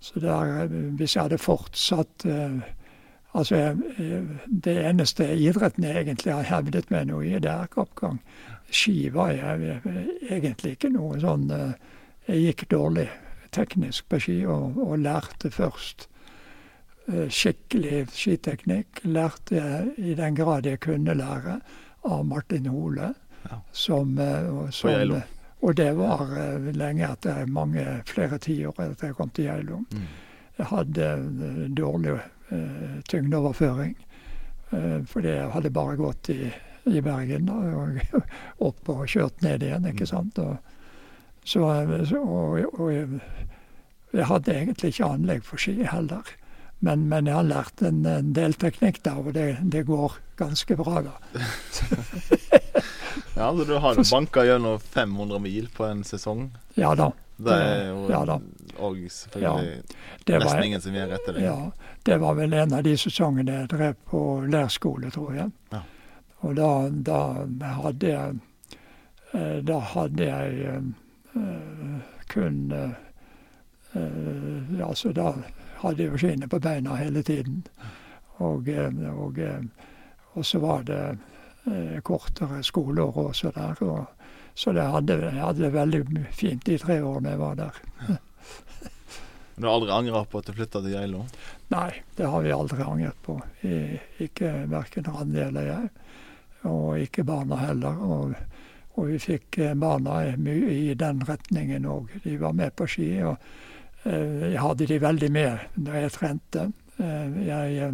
[0.00, 2.26] Så der, hvis jeg hadde fortsatt
[3.36, 3.76] Altså,
[4.64, 8.16] det eneste idretten jeg egentlig har hevdet meg noe i, det er kappgang.
[8.72, 9.76] Ski var jeg
[10.30, 13.04] egentlig ikke noe sånn Jeg gikk dårlig
[13.52, 16.08] teknisk på ski, og, og lærte først
[17.08, 19.02] skikkelig skiteknikk.
[19.08, 21.60] Lærte jeg i den grad jeg kunne lære,
[22.08, 23.12] av Martin Hole.
[23.48, 23.60] Ja.
[23.72, 24.16] Som,
[24.70, 25.20] som, På Geilo.
[25.60, 26.30] Og det var
[26.76, 29.80] lenge etter mange flere tiår etter jeg kom til Geilo.
[29.90, 30.08] Mm.
[30.58, 31.08] Jeg hadde
[31.78, 32.14] dårlig
[32.50, 33.96] eh, tyngdeoverføring.
[34.70, 36.50] Eh, fordi jeg hadde bare gått i,
[36.84, 38.00] i Bergen da, og
[38.70, 40.38] opp og kjørt ned igjen, ikke sant.
[40.42, 40.58] Og,
[41.44, 41.64] så,
[42.10, 43.22] så, og, og jeg,
[44.12, 46.34] jeg hadde egentlig ikke anlegg for ski heller.
[46.84, 50.76] Men, men jeg har lært en, en del teknikk der, og det, det går ganske
[50.78, 51.16] bra, da.
[53.38, 56.50] Ja, så du har banka gjennom 500 mil på en sesong.
[56.74, 57.12] Ja da.
[57.36, 58.40] Det er jo Ja
[58.78, 59.82] og selvfølgelig
[60.26, 61.42] Det var, nesten ingen som gjør etter det.
[61.42, 61.70] ja,
[62.02, 65.50] det var vel en av de sesongene jeg drev på leirskole, tror jeg.
[65.70, 65.80] Ja.
[66.40, 67.20] Og da, da
[67.82, 68.34] hadde jeg
[69.32, 70.82] eh, Da hadde jeg eh,
[72.28, 72.94] kun uh,
[74.88, 75.32] Altså, da
[75.82, 77.66] hadde jeg jo skinnet på beina hele tiden.
[78.38, 78.68] Og,
[79.14, 79.38] og,
[80.34, 81.18] og så var det
[82.06, 83.82] kortere skoleår også der.
[83.84, 84.06] Og,
[84.58, 86.00] så det hadde, jeg hadde det veldig
[86.34, 87.82] fint de tre årene jeg var der.
[89.58, 91.24] Men Du har aldri angra på at du flytta til Geilo?
[91.74, 93.34] Nei, det har vi aldri angret på.
[93.66, 95.88] I, ikke verken Randi eller jeg.
[96.70, 97.98] Og ikke barna heller.
[97.98, 98.36] Og,
[98.94, 102.14] og vi fikk eh, barna i den retningen òg.
[102.22, 103.08] De var med på ski.
[103.26, 103.34] Og
[104.06, 106.68] eh, jeg hadde de veldig med når jeg trente.
[107.02, 107.92] Eh, jeg,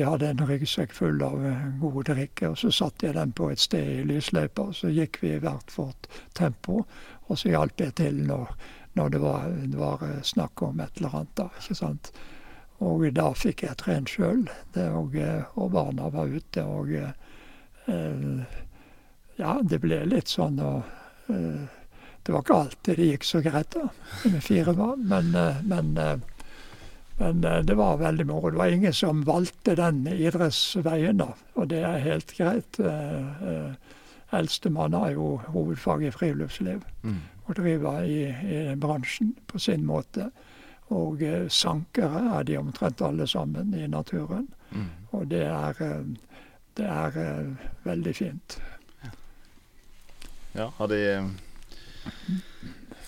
[0.00, 3.32] eh, vi hadde en ryggsekk full av gode god drikke, og så satte jeg den
[3.36, 4.70] på et sted i lysløypa.
[4.72, 6.84] Så gikk vi i hvert vårt tempo,
[7.28, 8.54] og så hjalp jeg til når,
[8.98, 11.36] når det, var, det var eh, snakk om et eller annet.
[11.36, 12.12] da, ikke sant?
[12.80, 14.46] Og da fikk jeg trent sjøl,
[14.88, 16.64] og, eh, og barna var ute.
[16.64, 18.56] Og eh,
[19.40, 21.68] ja, det ble litt sånn og eh,
[22.20, 23.86] Det var ikke alltid det gikk så greit da,
[24.24, 26.39] med fire barn, men, eh, men, eh,
[27.20, 28.50] men eh, det var veldig moro.
[28.50, 32.80] Det var ingen som valgte den idrettsveien, da, og det er helt greit.
[32.80, 33.90] Eh, eh,
[34.38, 37.18] Eldstemann har jo hovedfag i friluftsliv Mm.
[37.46, 40.28] og driver i, i bransjen på sin måte.
[40.90, 44.46] Og sankere er de omtrent alle sammen i naturen.
[44.70, 44.86] Mm.
[45.12, 45.74] Og det er,
[46.78, 47.18] det er
[47.84, 48.60] veldig fint.
[50.54, 51.00] Ja, har de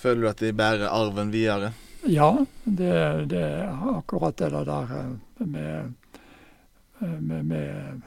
[0.02, 1.72] Føler du at de bærer arven videre?
[2.10, 2.30] Ja,
[2.64, 5.12] det, det er akkurat det der eh,
[5.46, 5.92] med,
[6.98, 8.02] med, med,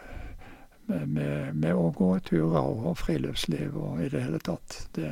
[0.86, 4.82] med, med, med å gå turer og, friluftsliv og i det hele tatt.
[4.96, 5.12] Det,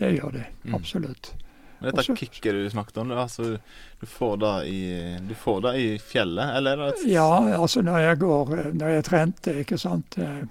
[0.00, 0.74] det gjør de, Mm.
[0.74, 1.32] absolutt.
[1.80, 3.58] Men dette Også- kicket du snakket om, altså,
[4.00, 4.80] du, får det i,
[5.28, 9.54] du får det i fjellet, eller er Ja, altså når jeg går Når jeg trente,
[9.62, 10.16] ikke sant.
[10.18, 10.48] Jeg,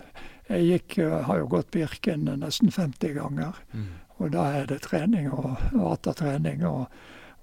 [0.50, 3.54] jeg gikk, eh, har jo gått Birken nesten 50 ganger.
[3.74, 3.86] Mm.
[4.20, 5.58] Og da er det trening og
[5.92, 6.66] atter trening.
[6.66, 6.88] Og,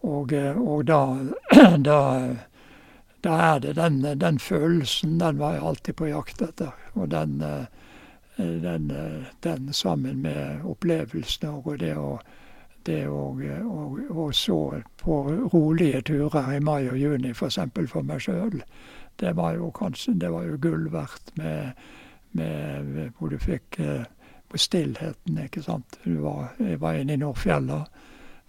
[0.03, 1.01] og, eh, og da,
[1.89, 2.01] da,
[3.25, 6.73] da er det den, den følelsen, den var jeg alltid på jakt etter.
[6.95, 7.67] Og den, eh,
[8.39, 12.19] den, eh, den sammen med opplevelsene og det å
[12.87, 15.15] det og, og, og så på
[15.53, 17.59] rolige turer i mai og juni, f.eks.
[17.75, 18.61] For, for meg sjøl.
[19.19, 21.73] Det var jo kanskje det var jo gull verdt med,
[22.39, 24.05] med hvor du fikk eh,
[24.55, 25.99] stillheten, ikke sant.
[26.05, 27.83] Du var, jeg var inne i Nordfjella,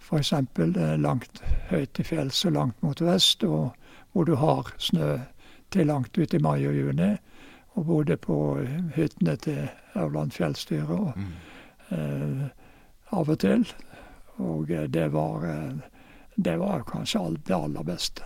[0.08, 0.32] f.eks.
[0.98, 3.74] Langt høyt i fjells og langt mot vest, og
[4.12, 5.18] hvor du har snø
[5.70, 7.10] til langt ut i mai og juni.
[7.76, 8.36] Og bodde på
[8.96, 11.28] hyttene til Aurland fjellstyre og, Mm.
[11.90, 12.48] eh,
[13.12, 13.66] av og til.
[14.38, 15.72] Og eh, det var, eh,
[16.36, 18.22] det var kanskje det aller beste.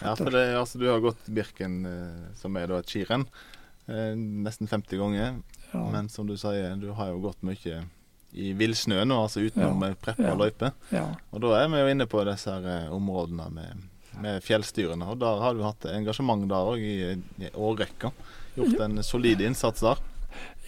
[0.00, 3.24] Ja, for det, altså, du har gått Birken, eh, som er da et skirenn,
[3.88, 5.40] eh, nesten 50 ganger.
[5.72, 5.90] Ja.
[5.90, 7.80] Men som du sier, du har jo gått mye
[8.32, 11.04] i villsnø nå, altså utenom Ja, prepp og ja.
[11.32, 13.86] Og da er vi jo inne på disse her, eh, områdene med,
[14.20, 15.08] med fjellstyrene.
[15.08, 18.12] Og der har du hatt engasjement der òg i, i årrekka.
[18.58, 20.04] Gjort en solid innsats der.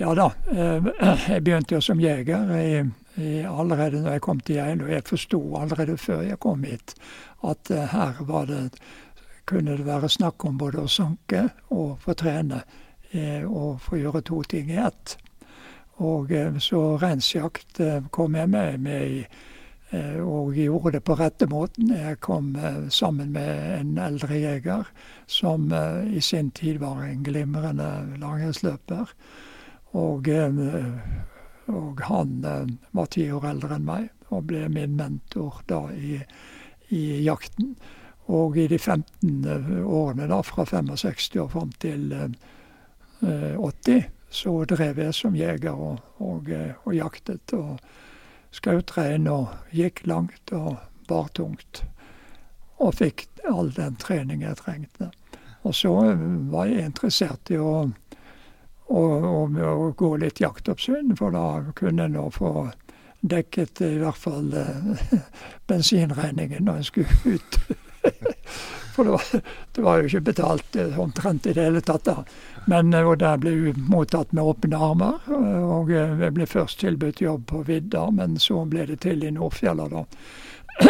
[0.01, 0.31] Ja da.
[0.49, 0.89] eh,
[1.35, 2.81] Jeg begynte jo som jeger i,
[3.21, 4.89] i allerede når jeg kom til Geilo.
[4.89, 6.97] Jeg forsto allerede før jeg kom hit
[7.45, 8.71] at eh, her var det,
[9.45, 12.63] kunne det være snakk om både å sanke og få trene
[13.51, 15.17] og få gjøre to ting i ett.
[16.01, 19.25] Og eh, så reinsjakt eh, kom jeg med, med
[19.93, 21.93] eh, og gjorde det på rette måten.
[21.93, 22.55] Jeg kom
[22.89, 24.89] sammen med en eldre jeger
[25.27, 25.69] som
[26.07, 27.91] i sin tid var en glimrende
[28.23, 29.13] langrennsløper.
[29.99, 30.29] Og,
[31.67, 32.37] og han
[32.95, 36.21] var ti år eldre enn meg og ble min mentor da i,
[36.95, 37.75] i jakten.
[38.31, 44.99] Og i de 15 årene da, fra 65 og fram til eh, 80, så drev
[45.03, 47.55] jeg som jeger og, og, eh, og jaktet.
[47.57, 47.81] Og
[48.55, 50.77] skjøt rein og gikk langt og
[51.11, 51.83] bar tungt.
[52.81, 55.11] Og fikk all den trening jeg trengte.
[55.67, 55.93] Og så
[56.51, 57.91] var jeg interessert i å,
[58.89, 62.71] å, å, å gå litt jaktoppsyn, for da kunne en nå få
[63.21, 65.21] dekket i hvert fall eh,
[65.71, 67.61] bensinregningen når en skulle ut.
[68.95, 72.05] For det var, det var, jo ikke betalt eh, omtrent i det hele tatt.
[72.05, 72.25] da.
[72.71, 75.29] Men eh, og der ble vi mottatt med åpne armer.
[75.31, 79.89] Og jeg ble først tilbudt jobb på vidda, men så ble det til i Nordfjella,
[79.93, 80.05] da.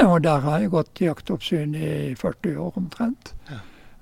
[0.12, 3.35] Og der har jeg gått jaktoppsyn i 40 år omtrent.
[3.51, 3.61] Ja.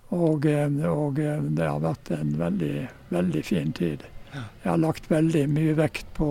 [0.09, 0.47] Og,
[0.89, 4.07] og, det har vært en veldig, veldig fin tid.
[4.33, 6.31] Jeg har lagt veldig mye vekt på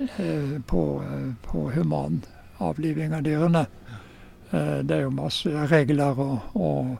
[0.00, 2.22] Eh, på, eh, på human
[2.56, 3.66] avliving av dyrene.
[4.50, 6.96] Eh, det er jo masse regler og, og,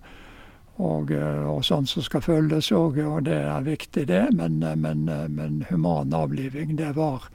[0.78, 1.12] og,
[1.54, 4.26] og sånn som skal følges òg, og det er viktig, det.
[4.36, 7.30] Men, men, men, human avliving, det var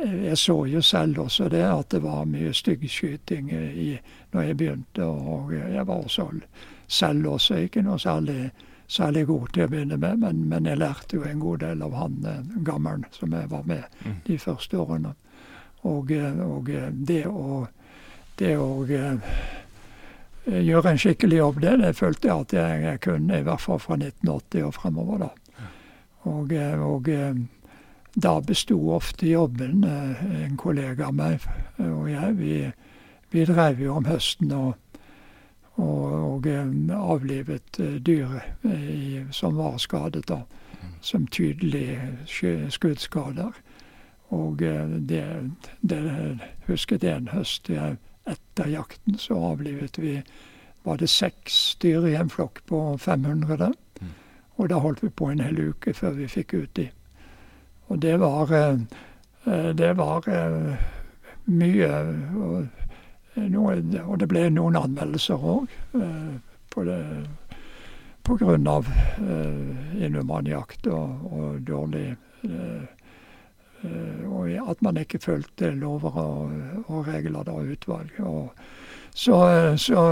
[0.00, 3.98] Jeg så jo selv også det, at det var mye styggskyting i,
[4.32, 5.04] når jeg begynte.
[5.04, 6.24] Og jeg var også
[6.88, 8.48] selv også ikke noe særlig
[8.90, 11.92] særlig god til å begynne med, men, men, jeg lærte jo en god del av
[11.94, 14.16] han eh, gammelen som jeg var med mm.
[14.26, 15.12] de første årene.
[15.86, 17.62] Og, eh, og eh, det å,
[18.40, 19.20] det å gjøre
[20.90, 23.94] en skikkelig jobb, det, det følte jeg at jeg, jeg, kunne, i hvert fall fra
[24.00, 25.16] 1980 og fremover.
[25.26, 25.30] da.
[26.30, 26.52] Og,
[26.84, 27.02] og
[28.20, 31.34] da besto ofte jobben en kollega av meg
[31.84, 32.28] og jeg.
[32.40, 32.54] Vi,
[33.30, 34.70] vi drev jo om høsten og
[35.80, 40.42] og, og eh, avlivet eh, dyr i, som var skadet, da.
[41.00, 41.98] Som tydelig
[42.68, 43.52] skuddskader.
[44.30, 45.22] Og det,
[45.80, 46.00] det
[46.68, 47.70] husket jeg en høst
[48.28, 50.18] etter jakten, så avlivet vi
[50.82, 53.72] var det seks dyr i en flokk på 500.
[54.60, 56.88] Og da holdt vi på en hel uke før vi fikk ut de.
[57.88, 58.52] Og det var,
[59.76, 60.28] det var
[61.50, 61.90] mye
[63.34, 66.34] noe, og det ble noen anmeldelser òg eh,
[66.70, 66.98] på det
[68.40, 72.82] grunn av eh, inhuman jakt og, og dårlig eh, eh,
[73.82, 76.50] Og at man ikke fulgte lover og,
[76.86, 78.10] og regler og utvalg.
[78.18, 78.50] Og
[79.14, 79.38] så,
[79.76, 80.02] så,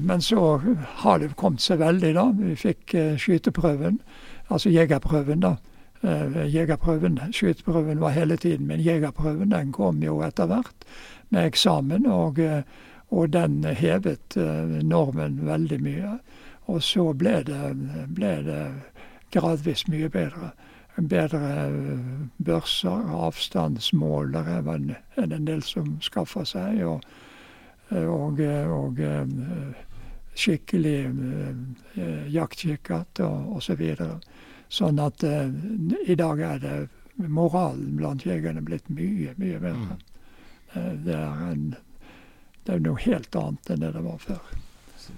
[0.00, 0.60] men så
[1.02, 2.24] har det kommet seg veldig, da.
[2.38, 4.00] Vi fikk eh, skyteprøven,
[4.48, 5.54] altså jegerprøven, da.
[6.02, 10.86] Eh, jegerprøven, Skyteprøven var hele tiden, men jegerprøven den kom jo etter hvert
[11.28, 12.62] med eksamen, og, eh,
[13.10, 16.18] og den hevet eh, normen veldig mye.
[16.66, 17.76] Og så ble det,
[18.16, 18.64] ble det
[19.34, 20.52] gradvis mye bedre.
[21.08, 26.82] Bedre eh, børser, avstandsmålere var det en del som skaffa seg.
[26.84, 27.04] Og,
[27.96, 29.00] og, og
[30.40, 30.98] skikkelig
[32.30, 33.82] jaktkikkert og osv.
[33.98, 36.76] Så sånn at i dag er det
[37.28, 39.96] moralen blant jegerne blitt mye, mye bedre.
[39.96, 40.06] Mm.
[40.72, 41.74] Eh, det er, en,
[42.64, 44.42] det er noe helt annet enn det det var før.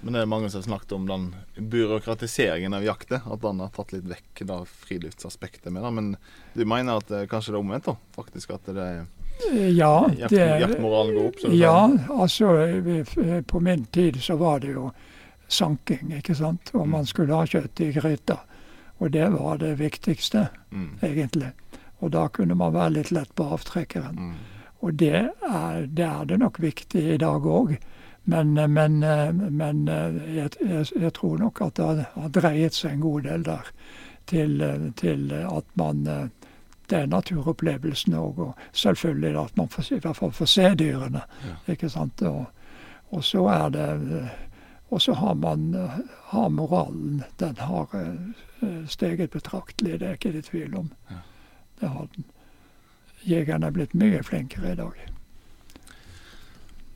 [0.01, 1.25] Men det er mange som har snakket om den
[1.55, 3.21] byråkratiseringen av jakta.
[3.25, 5.91] At den har tatt litt vekk da friluftsaspektet med det.
[5.91, 6.13] Men
[6.53, 7.89] du mener at det, kanskje det er omvendt?
[7.89, 9.01] da, faktisk At det er
[9.51, 11.43] eh, ja, jakt, jaktmoralen går opp?
[11.53, 11.77] ja,
[12.13, 12.53] altså
[13.47, 14.89] på min tid så var det jo
[15.47, 16.73] sanking, ikke sant.
[16.73, 17.11] Og man mm.
[17.11, 18.39] skulle ha kjøtt i gryta.
[19.03, 20.89] Og det var det viktigste, mm.
[21.01, 21.51] egentlig.
[22.03, 24.19] Og da kunne man være litt lett på avtrekkeren.
[24.19, 24.35] Mm.
[24.83, 27.77] Og det er, det er, det nok viktig i dag òg.
[28.25, 28.99] Men, men,
[29.57, 33.71] men jeg, jeg, tror nok at det har dreiet seg en god del der
[34.31, 34.63] til,
[34.95, 36.05] til at man
[36.89, 41.21] Det er naturopplevelsen òg, og selvfølgelig at man får, i hvert fall får se dyrene.
[41.43, 41.73] Ja.
[41.73, 42.21] ikke sant?
[42.21, 42.45] Og,
[43.11, 44.29] og, så er det
[44.89, 45.73] Og så har man
[46.31, 47.23] har moralen.
[47.39, 47.87] Den har
[48.87, 50.91] steget betraktelig, det er ikke det tvil om.
[51.09, 51.15] Ja.
[51.81, 52.25] Det har den
[53.27, 55.03] jegerne er blitt mye flinkere i dag.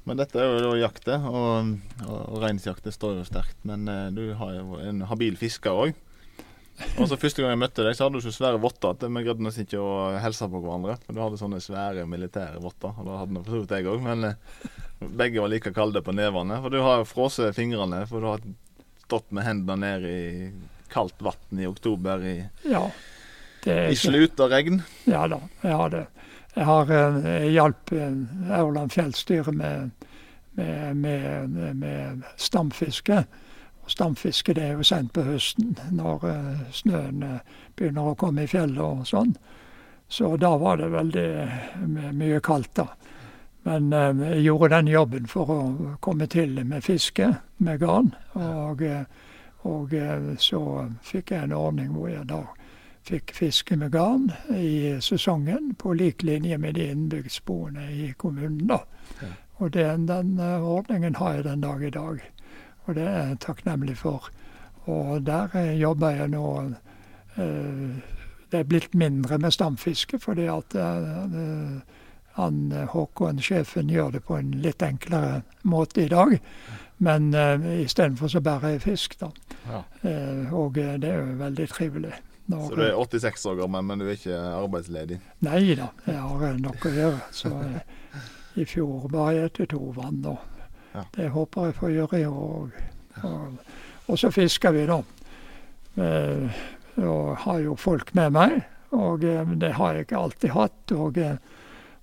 [0.08, 1.72] Men dette er jo da jakte, og,
[2.08, 3.58] og reinsjakte står jo sterkt.
[3.67, 5.98] Men eh, du har jo en habil fisker òg.
[7.02, 9.23] Og så Første gang jeg møtte deg, så hadde du så svære votter at vi
[9.25, 10.96] greide nesten ikke å hilse på hverandre.
[11.04, 14.04] For Du hadde sånne svære militære votter, og det hadde for så vidt jeg òg.
[14.06, 14.71] Men eh,
[15.23, 16.62] begge var like kalde på nevene.
[16.63, 18.46] For du har jo frosset fingrene, for du har
[19.08, 20.19] stått med hendene ned i
[20.92, 22.36] kaldt vann i oktober i,
[22.69, 22.86] ja,
[23.67, 24.79] i slut og regn.
[25.10, 26.06] Ja da, jeg har det.
[26.58, 28.15] Jeg har eh, hjalp eh,
[28.58, 30.08] Aurland fjellstyre med,
[30.58, 33.23] med, med, med, stamfiske.
[33.87, 37.21] Stamfiske det er jo sent på høsten, når uh, snøen
[37.77, 39.31] begynner å komme i fjellet og sånn.
[40.12, 41.29] Så da var det veldig
[42.17, 42.89] mye kaldt, da.
[43.67, 45.62] Men eh, jeg gjorde den jobben for å
[46.03, 47.33] komme til med fiske
[47.63, 48.13] med garn.
[48.39, 49.03] Og, eh,
[49.67, 50.62] og eh, så
[51.03, 52.43] fikk jeg en ordning hvor jeg da
[53.08, 58.67] fikk fiske med garn i sesongen, på lik linje med de innbygdsboende i kommunen.
[58.67, 58.79] da.
[59.21, 59.31] Ja.
[59.58, 62.19] Og den, den eh, ordningen har jeg den dag i dag.
[62.85, 64.29] Og det er jeg takknemlig for.
[64.85, 66.47] Og der eh, jobber jeg nå
[67.37, 67.87] eh,
[68.51, 70.71] Det er blitt mindre med stamfiske, fordi at
[72.37, 76.37] han Håkon, sjefen, gjør det på en litt enklere måte i dag.
[76.97, 79.29] Men uh, istedenfor så bærer jeg fisk, da.
[79.67, 79.81] Ja.
[80.10, 82.13] Eh, og det er jo veldig trivelig.
[82.48, 85.17] Når, Så du er 86 år gammel, men du er ikke arbeidsledig?
[85.43, 87.19] Nei da, jeg har eh, nok å gjøre.
[87.35, 87.81] Så jeg,
[88.63, 90.39] i fjor var jeg til to vann, og
[90.95, 91.04] Ja.
[91.17, 92.77] det håper jeg får gjøre i år òg.
[93.27, 93.58] Og,
[94.08, 95.02] og så fisker vi, da.
[95.98, 96.63] Eh,
[97.04, 98.56] og har jo folk med meg,
[98.95, 100.95] og eh, det har jeg ikke alltid hatt.
[100.95, 101.35] Og, eh,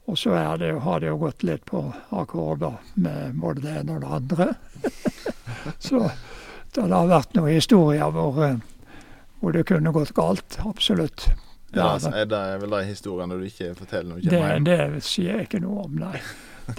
[0.04, 1.80] og så det, har det jo gått litt på
[2.12, 4.48] akkorder med både det ene og det andre.
[5.88, 6.04] så
[6.74, 8.60] det har vært noen historier hvor, eh,
[9.44, 10.56] hvor det kunne gått galt.
[10.64, 11.28] Absolutt.
[11.74, 14.42] Ja, altså, er det vel de historiene du ikke forteller når du Det,
[14.94, 16.20] det sier jeg ikke noe om, nei.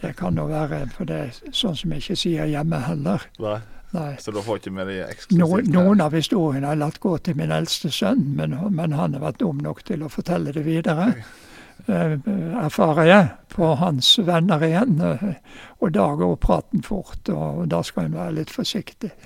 [0.01, 3.25] Det kan jo være for det er sånn som jeg ikke sier hjemme heller.
[3.43, 3.57] Nei.
[3.95, 4.09] Nei.
[4.19, 5.69] Så du får ikke med de eksklusivt?
[5.71, 9.23] noen av historiene har jeg latt gå til min eldste sønn, men, men han har
[9.23, 11.11] vært dum nok til å fortelle det videre.
[11.85, 12.15] Eh,
[12.63, 14.97] erfarer jeg på hans venner igjen.
[15.05, 15.37] eh,
[15.83, 19.11] Og da går praten fort, og da skal en være litt forsiktig.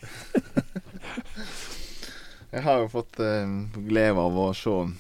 [2.50, 3.52] Jeg har jo fått eh,
[3.86, 4.96] glede av å se en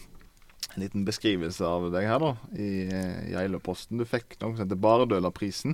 [0.78, 3.98] liten beskrivelse av deg her, da, i eh, Geilo-posten.
[3.98, 5.74] Du fikk noe som heter Bardølaprisen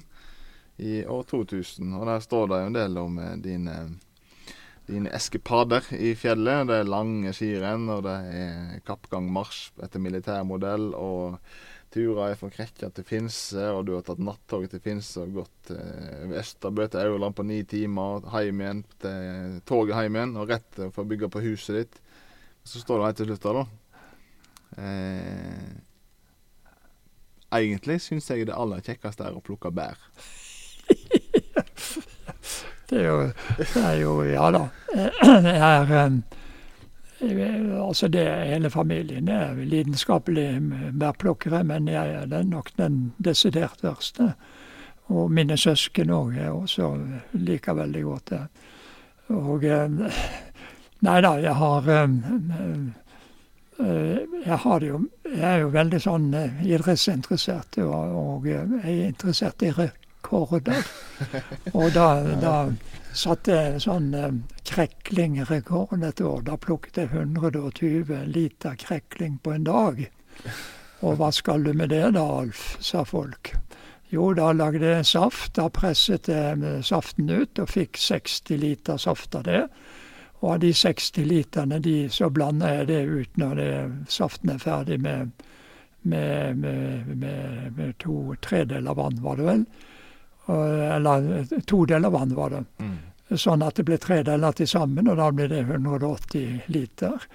[0.79, 1.91] i år 2000.
[1.99, 3.75] Og der står det en del om eh, dine,
[4.87, 6.69] dine eskepader i fjellet.
[6.71, 10.93] Det er lange skirenn, og det er kappgangmarsj etter militærmodell.
[10.95, 11.41] og
[11.95, 16.33] Turer fra Krekja til Finse, og du har tatt nattoget til Finse og gått eh,
[16.41, 20.91] Østerbø til Aurland på ni timer, hjem igjen til toget hjem igjen, og rett eh,
[20.91, 21.95] for å bygge på huset ditt.
[22.67, 23.63] Så står du her til slutt da.
[24.83, 25.71] Eh,
[27.61, 29.95] egentlig syns jeg det aller kjekkeste er å plukke bær.
[32.85, 33.21] Det er jo,
[33.57, 34.59] det er jo ja da.
[35.41, 36.11] Det er, eh,
[37.25, 40.61] altså det hele familien er lidenskapelige
[40.99, 44.33] bærplukkere, men jeg er den nok den desidert verste.
[45.13, 46.95] Og mine søsken òg er også
[47.33, 48.41] liker veldig godt det.
[49.33, 49.89] Og eh,
[51.05, 52.13] Nei da, jeg har eh,
[53.83, 56.27] eh, jeg har det jo Jeg er jo veldig sånn
[56.63, 60.85] idrettsinteressert, og, og jeg er interessert i rekorder.
[61.77, 62.07] Og da,
[62.39, 62.53] da
[63.15, 64.31] satte en sånn eh,
[64.67, 66.45] kreklingrekord et år.
[66.47, 70.05] Da plukket jeg 120 liter krekling på en dag.
[71.05, 73.53] Og hva skal du med det da, Alf, sa folk.
[74.13, 75.55] Jo, da lagde jeg saft.
[75.57, 79.65] Da presset jeg eh, saften ut og fikk 60 liter saft av det.
[80.43, 83.73] Og av de 60 literne de, så blander jeg det ut når det,
[84.13, 85.31] saften er ferdig med,
[86.03, 89.63] med, med, med, to tredeler vann, var det vel.
[90.47, 92.63] Eller to deler vann, var det.
[92.79, 92.95] Mm.
[93.41, 97.25] Sånn at det ble tre deler til sammen, og da blir det 180 liter.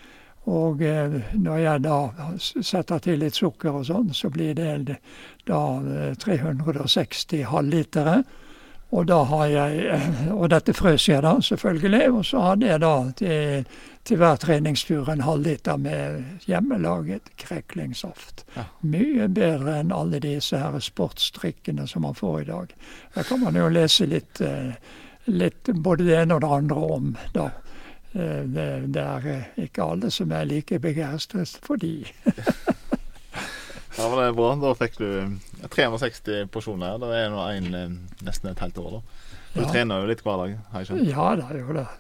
[0.48, 1.96] Og eh, når jeg da
[2.38, 5.00] setter til litt sukker og sånn, så blir det
[5.48, 8.20] da eh, 360 halvlitere.
[8.90, 12.10] Og da har jeg eh, Og dette frøs jeg da, selvfølgelig.
[12.10, 13.68] Og så hadde jeg da til,
[14.04, 18.44] til hver treningstur en halvliter med hjemmelaget kreklingsaft.
[18.56, 18.64] Ja.
[18.82, 22.74] Mye bedre enn alle disse her sportsdrikkene som man får i dag.
[23.14, 24.74] Der kan man jo lese litt, eh,
[25.30, 27.50] litt både det ene og det andre om, da.
[28.12, 32.02] Eh, Det, det er ikke alle som er like begeistret for de.
[33.98, 34.50] Ja, men det er bra.
[34.62, 35.08] Da fikk du
[35.68, 36.98] 360 porsjoner.
[37.02, 37.88] Det er nå en, eh,
[38.26, 39.00] nesten et helt år, da.
[39.54, 39.70] Du Ja.
[39.72, 41.08] trener jo litt hver dag, har jeg skjønt.
[41.10, 41.86] Ja da, jo det.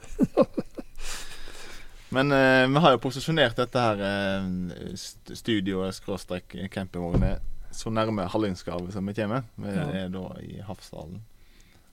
[2.12, 4.46] Men eh, vi har jo posisjonert dette her eh,
[4.98, 7.38] st- studioet skråstrek campingvogner
[7.70, 9.44] så nærme Hallingskarvet som vi kommer.
[9.56, 9.84] Vi Ja.
[10.04, 11.20] er da i Hafsdalen.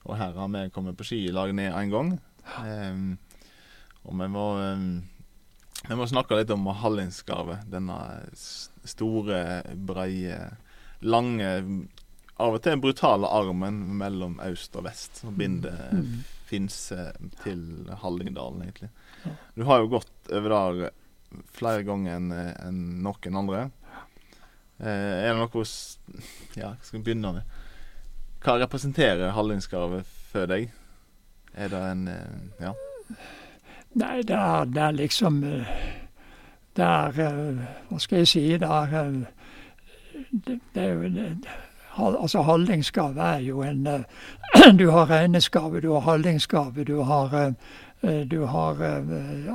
[0.06, 2.10] Og her har vi kommet på ski i lag ned en gang.
[2.64, 2.96] Eh,
[4.08, 4.48] og vi må,
[5.90, 7.68] vi må snakke litt om Hallingskarvet.
[7.70, 8.00] Denne
[8.88, 10.40] store, breie,
[11.02, 11.52] lange,
[12.38, 15.24] av og til brutale armen mellom øst og vest.
[15.24, 16.24] Som binder Mm.
[16.48, 17.12] Finse
[17.44, 18.88] til Hallingdalen, egentlig.
[19.56, 20.92] Du har jo gått over der
[21.52, 23.66] flere ganger enn en noen andre.
[24.80, 25.74] Eh, er det noe hos...
[26.56, 27.58] Ja, skal vi begynne med?
[28.46, 30.70] Hva representerer Hallingskarvet for deg?
[31.58, 32.74] Er det en eh, Ja.
[33.98, 35.70] Nei, det er, det er liksom eh,
[36.78, 37.56] Det er eh,
[37.90, 38.44] Hva skal jeg si?
[38.58, 39.16] Det er, eh,
[40.46, 41.10] det, er jo
[41.98, 43.88] altså Hallingsgave er jo en
[44.80, 47.54] Du har regneskave, du har hallingsgave, du har
[48.32, 48.78] du har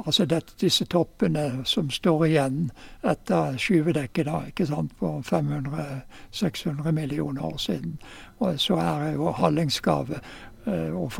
[0.07, 2.71] altså dette, disse toppene som står igjen
[3.07, 8.01] etter skyvedekket da, ikke sant, på 500-600 millioner år siden.
[8.39, 10.19] Og så er det jo Hallingsgave
[10.67, 11.13] og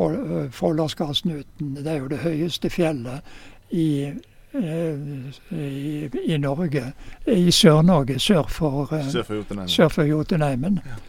[0.51, 3.23] Folldalsgardsnuten det er jo det høyeste fjellet
[3.71, 4.13] i
[4.55, 6.85] i, i Norge,
[7.27, 10.81] i Sør-Norge, sør for, uh, sør for Jotunheimen.
[10.87, 11.01] Ja.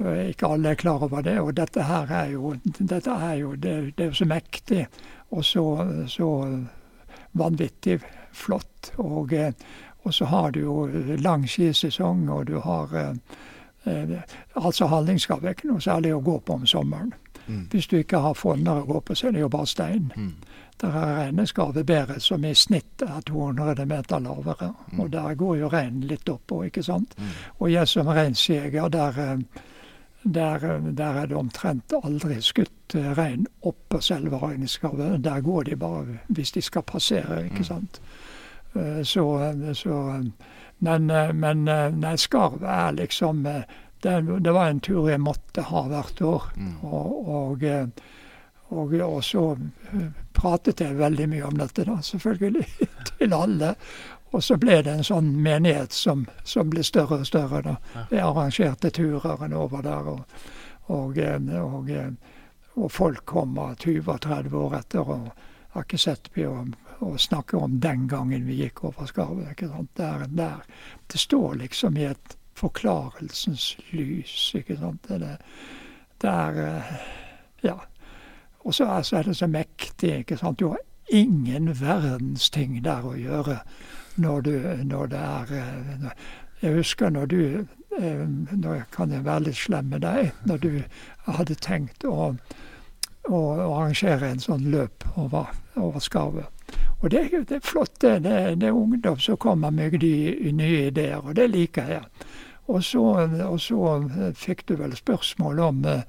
[0.00, 1.36] Ikke alle er klar over det.
[1.40, 4.86] Og dette her er jo, dette er jo det, det er så mektig
[5.30, 5.64] og så,
[6.08, 6.30] så
[7.32, 8.00] vanvittig
[8.32, 8.92] flott.
[8.96, 9.52] Og, eh,
[10.02, 10.86] og, så har du jo
[11.18, 13.14] lang skisesong, og du har eh,
[14.54, 17.14] Altså Hallingskap er ikke noe særlig å gå på om sommeren.
[17.46, 17.62] Mm.
[17.72, 20.10] Hvis du ikke har fonner å gå på, så er det jo bare stein.
[20.16, 20.34] Mm.
[20.80, 24.72] Der er regneskarvebæret som i snitt er 200 meter lavere.
[24.92, 25.00] Mm.
[25.00, 27.14] Og der går jo reinen litt oppå, ikke sant.
[27.18, 27.34] Mm.
[27.58, 29.64] Og jeg som reinsjeger, der, eh,
[30.22, 35.24] der, eh, der, er det omtrent aldri skutt eh, rein oppå selve regnskarvet.
[35.24, 37.64] Der går de bare hvis de skal passere, ikke mm.
[37.64, 38.00] sant.
[39.02, 39.24] Så,
[39.74, 39.94] så
[40.78, 41.64] Men, men
[42.00, 43.64] nei, skarv er liksom det,
[44.44, 46.52] det, var en tur jeg måtte ha hvert år.
[46.56, 46.76] Mm.
[46.84, 47.64] og, og
[48.70, 49.56] og, og, så
[50.40, 52.66] pratet jeg veldig mye om dette, da, selvfølgelig,
[53.10, 53.74] til alle.
[54.30, 57.62] Og så ble det en sånn menighet som, som ble større og større.
[57.66, 57.76] da.
[58.12, 60.44] Jeg arrangerte turer over der, og,
[60.86, 62.12] og, eh, og, eh,
[62.78, 65.32] og folk kommer 20-30 år etter og
[65.74, 69.50] har ikke sett meg og, og snakker om den gangen vi gikk over skarvet.
[69.52, 69.90] ikke sant?
[69.98, 70.62] Der, der.
[71.10, 75.10] Det står liksom i et forklarelsens lys, ikke sant.
[75.10, 75.36] Det,
[76.22, 76.84] det er
[77.66, 77.76] Ja.
[78.64, 80.18] Og så er, er det så mektig.
[80.18, 80.60] ikke sant?
[80.60, 80.78] Du har
[81.10, 83.60] ingen verdens ting der å gjøre
[84.20, 84.52] når, du,
[84.84, 86.10] når det er eh,
[86.62, 87.42] Jeg husker når du
[87.98, 90.32] eh, Nå kan jeg være litt slem med deg.
[90.44, 90.70] Når du
[91.26, 92.34] hadde tenkt å,
[93.28, 93.40] å
[93.70, 96.46] arrangere en sånn løp over, over skarvet.
[97.00, 98.20] Og det, det, er flott, det.
[98.26, 102.26] Det, det er ungdom som kommer med de nye ideer, og det liker jeg.
[102.70, 103.02] Og så,
[103.48, 103.94] og så
[104.36, 106.02] fikk du vel spørsmål om Eh,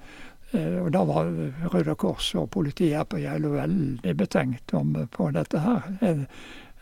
[0.53, 1.29] og Da var
[1.71, 5.85] Røde Kors og politiet på Geilo veldig betenkt om, på dette her.
[6.01, 6.25] Eh,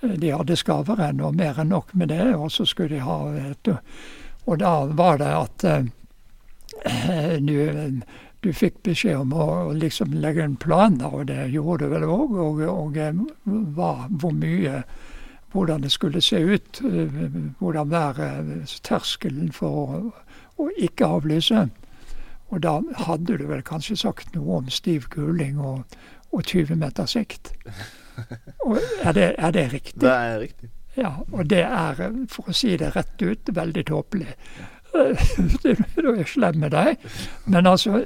[0.02, 3.20] de hadde skaverenn og mer enn nok med det, og så skulle de ha
[3.52, 3.72] et
[4.46, 8.02] Og da var det at eh, du,
[8.42, 12.34] du fikk beskjed om å liksom legge en plan, og det gjorde du vel òg,
[12.40, 14.84] og, og, og hva, hvor mye
[15.52, 16.82] hvordan det skulle se ut.
[17.60, 18.30] Hvordan være
[18.86, 20.02] terskelen for å,
[20.62, 21.68] å ikke avlyse.
[22.50, 25.84] Og da hadde du vel kanskje sagt noe om stiv kuling og,
[26.32, 27.54] og 20 meter sikt.
[28.66, 30.02] Og er det, er det riktig?
[30.02, 30.70] Det er riktig.
[30.98, 34.34] Ja, og det er, for å si det rett ut, veldig tåpelig.
[35.96, 36.98] Du er slem med deg.
[37.46, 38.04] Men altså,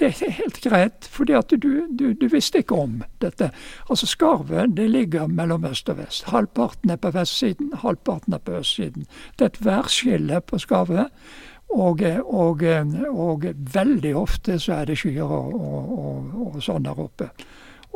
[0.00, 3.50] det er helt greit, fordi at du, du, du, visste ikke om dette.
[3.90, 6.30] Altså Skarvet det ligger mellom øst og vest.
[6.32, 9.04] Halvparten er på vestsiden, halvparten er på østsiden.
[9.36, 11.12] Det er et værskille på Skarvet.
[11.68, 12.62] Og, og,
[13.08, 13.44] og,
[13.74, 17.28] veldig ofte så er det skyer og, og, sånn der oppe.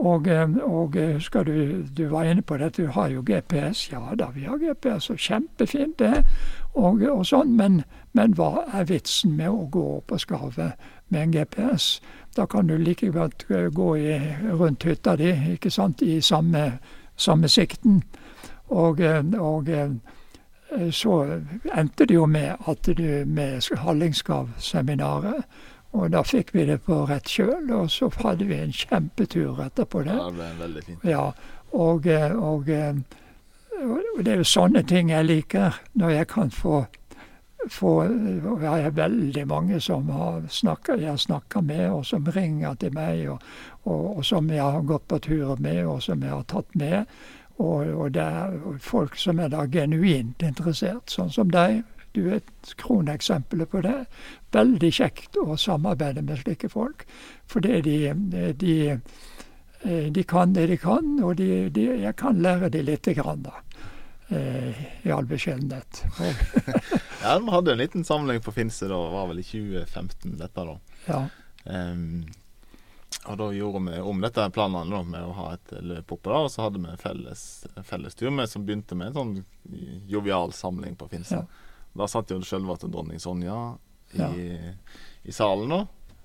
[0.03, 0.29] Og,
[0.64, 1.55] og husker du,
[1.89, 3.87] du var inne på dette, du har jo GPS.
[3.93, 6.25] Ja da, vi har GPS, og kjempefint det.
[6.75, 11.37] Og, sånn, men, men, hva er vitsen med å gå opp på skarvet med en
[11.37, 12.01] GPS?
[12.37, 14.16] Da kan du like godt gå i,
[14.53, 16.79] rundt hytta di, ikke sant, i samme,
[17.16, 18.03] samme sikten.
[18.73, 19.01] Og,
[19.37, 19.89] og Eh,
[20.91, 21.41] så
[21.77, 25.45] endte det jo med at du med Hallingsgravseminaret.
[25.93, 30.07] Og da fikk vi det på rett kjøl, og så hadde vi en kjempetur etterpå
[30.07, 30.16] det.
[30.16, 31.05] Ja, det ble veldig fint.
[31.05, 31.27] Ja,
[31.73, 32.97] og, eh, og, eh,
[33.83, 36.85] og, det er jo sånne ting jeg liker, når jeg kan få
[37.70, 37.91] få
[38.61, 42.91] Jeg er veldig mange som har snakket, jeg har snakka med, og som ringer til
[42.95, 43.39] meg, og,
[43.85, 47.07] og, og som jeg har gått på tur med, og som jeg har tatt med.
[47.59, 51.83] Og, og, det er folk som er da genuint interessert, sånn som deg.
[52.13, 53.99] Du er et kroneksempelet på det.
[54.53, 57.07] Veldig kjekt å samarbeide med slike folk.
[57.49, 57.97] Fordi de,
[58.61, 58.75] de,
[60.13, 63.63] de kan det de kan, og de, de, jeg kan lære dem lite grann, da.
[64.33, 66.05] Eh, I all beskjedenhet.
[67.23, 68.97] ja, vi hadde en liten samling på Finse, da.
[68.97, 70.79] Det var vel i 2015, dette, da.
[71.09, 71.23] Ja.
[71.65, 72.25] Um,
[73.27, 76.47] og da gjorde vi om dette planene da, med å ha et løp oppe der,
[76.47, 77.43] og så hadde vi felles,
[77.87, 79.45] fellestur med, som begynte med en sånn
[80.11, 81.43] jovial samling på Finse.
[81.43, 81.47] Ja.
[81.95, 83.59] Da satt jo selveste dronning Sonja
[84.12, 84.31] i, ja.
[85.23, 85.81] i salen, da.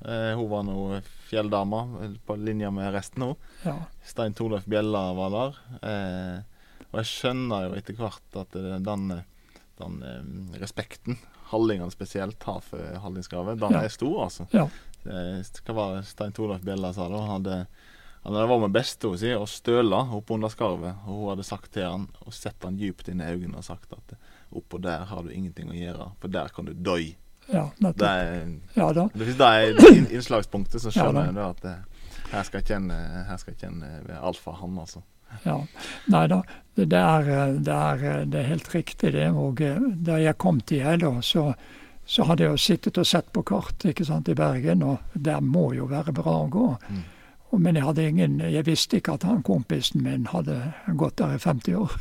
[0.08, 1.84] Eh, hun var nå fjelldama
[2.26, 3.32] på linje med resten nå.
[3.66, 3.76] Ja.
[4.06, 5.58] Stein Torleif Bjella var der.
[5.82, 8.54] Eh, og jeg skjønner jo etter hvert at
[8.86, 9.10] den,
[9.82, 10.22] den eh,
[10.62, 11.18] respekten
[11.52, 13.60] hallingene spesielt har for hallingskarvet.
[13.60, 13.84] Den Ja.
[13.88, 14.48] er stor, altså.
[15.08, 17.22] Eh, Hva var det Stein Torleif Bjella sa da?
[17.24, 17.58] Han hadde,
[18.24, 20.96] han hadde vært med bestemor si og støla oppunder skarvet.
[21.08, 23.94] Og hun hadde sagt til han og sett han dypt inn i øynene og sagt
[23.96, 24.18] at
[24.52, 26.98] oppå der har du ingenting å gjøre, for der kan du dø.
[27.48, 28.08] Ja, Det nettopp.
[28.08, 29.06] er, Ja da.
[29.16, 31.76] hvis det er inn- innslagspunktet, så skjønner ja, jeg at det,
[32.34, 32.98] her skal jeg kjenne,
[33.30, 35.02] her skal han, kjenne ved alfahann, altså.
[35.46, 35.58] Ja.
[36.12, 36.42] Nei da,
[36.76, 37.30] det er,
[37.60, 39.30] det, er, det er helt riktig det.
[39.36, 41.46] Og eh, da jeg kom til jeg da, så,
[42.08, 45.42] så hadde jeg jo sittet og sett på kart ikke sant, i Bergen, og der
[45.44, 46.68] må jo være bra å gå.
[46.88, 47.02] Mm.
[47.64, 50.56] Men jeg hadde ingen, jeg visste ikke at han kompisen min hadde
[51.00, 51.98] gått der i 50 år.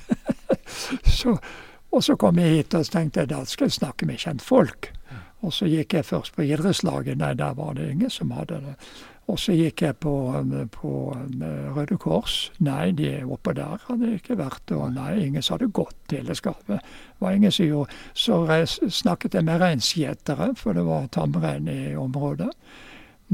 [1.19, 1.37] så,
[1.91, 4.93] og så kom jeg hit og tenkte jeg da skal jeg snakke med kjentfolk.
[5.47, 8.77] Og så gikk jeg først på idrettslaget, nei der var det ingen som hadde det.
[9.27, 10.13] Og så gikk jeg på,
[10.71, 11.41] på um,
[11.75, 12.53] Røde Kors.
[12.63, 14.71] Nei, de oppå der hadde ikke vært.
[14.77, 16.85] Og nei, ingen som hadde gått til det skapet.
[17.19, 17.97] var ingen som gjorde.
[18.15, 22.53] Så reis, snakket jeg med reinsgjetere, for det var tamrein i området.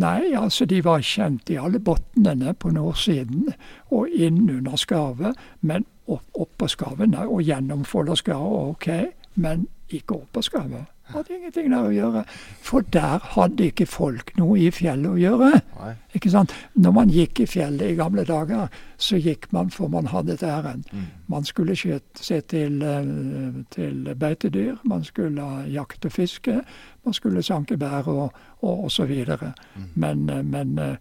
[0.01, 3.51] Nei, altså de var kjent i alle bunnene på nordsiden
[3.93, 8.89] og innunder skarvet, men opp, på skarvet nei, og gjennom Folldalskarvet, OK,
[9.35, 10.89] men ikke oppå skarvet.
[11.13, 12.23] Hadde ingenting der å gjøre.
[12.65, 15.51] For der hadde ikke folk noe i fjellet å gjøre.
[15.79, 15.93] Nei.
[16.17, 16.55] Ikke sant?
[16.75, 20.45] Når man gikk i fjellet i gamle dager, så gikk man for man hadde et
[20.47, 20.85] ærend.
[20.93, 21.07] Mm.
[21.33, 26.61] Man skulle se til, eh, til beitedyr, man skulle ha jakt og fiske,
[27.05, 29.53] man skulle sanke bær og, og, og så videre.
[29.77, 29.89] Mm.
[29.95, 30.97] Men, eh, men, eh,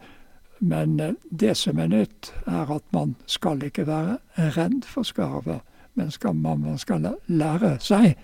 [0.60, 0.98] men
[1.32, 4.18] det som er nytt, er at man skal ikke være
[4.58, 5.62] redd for skarver.
[5.94, 8.16] men skal, man, man skal lære seg.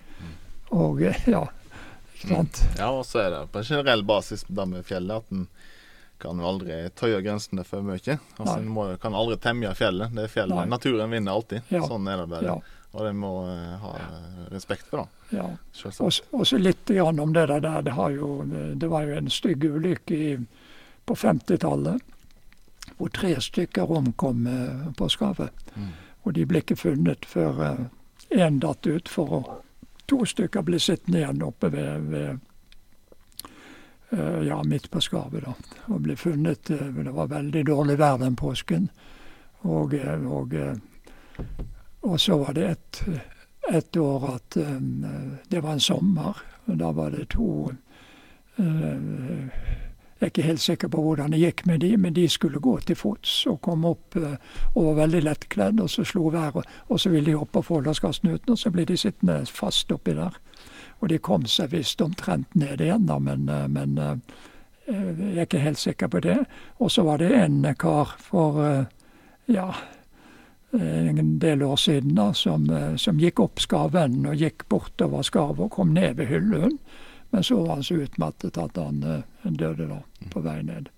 [0.75, 1.45] Og eh, ja.
[2.77, 5.47] Ja, og så er det på en generell basis det med fjellet at en
[6.17, 8.17] kan aldri tøye grensene for mye.
[8.37, 8.57] Altså.
[8.57, 10.15] En må, kan aldri temje fjellet.
[10.17, 10.57] Det er fjellet.
[10.57, 10.71] Nei.
[10.71, 11.69] Naturen vinner alltid.
[11.69, 11.83] Ja.
[11.85, 12.55] Sånn er det bare.
[12.55, 12.57] Ja,
[12.97, 15.05] Og det må eh, ha eh, respekt for da.
[15.37, 15.47] ja.
[16.01, 17.67] Og så litt grann om det der.
[17.85, 18.41] Det, har jo,
[18.75, 20.33] det var jo en stygg ulykke i,
[21.05, 22.13] på 50-tallet
[22.97, 25.53] hvor tre stykker omkom eh, på skavet.
[25.75, 25.93] Mm.
[26.25, 27.61] Og de ble ikke funnet før
[28.33, 29.51] én datt utfor, og
[30.07, 32.39] to stykker ble sittende igjen oppe ved, ved
[34.11, 35.53] eh, ja, midt på skarvet, da,
[35.93, 38.89] Og ble funnet eh, Det var veldig dårlig vær den påsken.
[39.67, 40.55] Og, eh, og,
[42.01, 43.01] og så var det et,
[43.69, 44.57] et år at
[45.51, 46.43] det var en sommer.
[46.67, 47.71] og Da var det to
[50.17, 52.71] Jeg er ikke helt sikker på hvordan det gikk med de, men de skulle gå
[52.81, 54.39] til fots og kom opp eh,
[54.73, 58.55] og var veldig lettkledd, og så slo været, og så ville de opp på Folldalsgassnuten,
[58.55, 60.39] og så ble de sittende fast oppi der.
[61.05, 64.15] Og de kom seg visst omtrent ned igjen, da, men, eh, men eh,
[64.89, 66.39] jeg er ikke helt sikker på det.
[66.81, 68.87] Og så var det en kar for
[69.51, 69.65] ja,
[70.71, 75.75] en del år siden da, som, som gikk opp skarvennen og gikk bortover skarvet og
[75.75, 76.79] kom ned ved Hyllund.
[77.29, 80.01] Men så var han så utmattet at han eh, døde da,
[80.31, 80.89] på vei ned.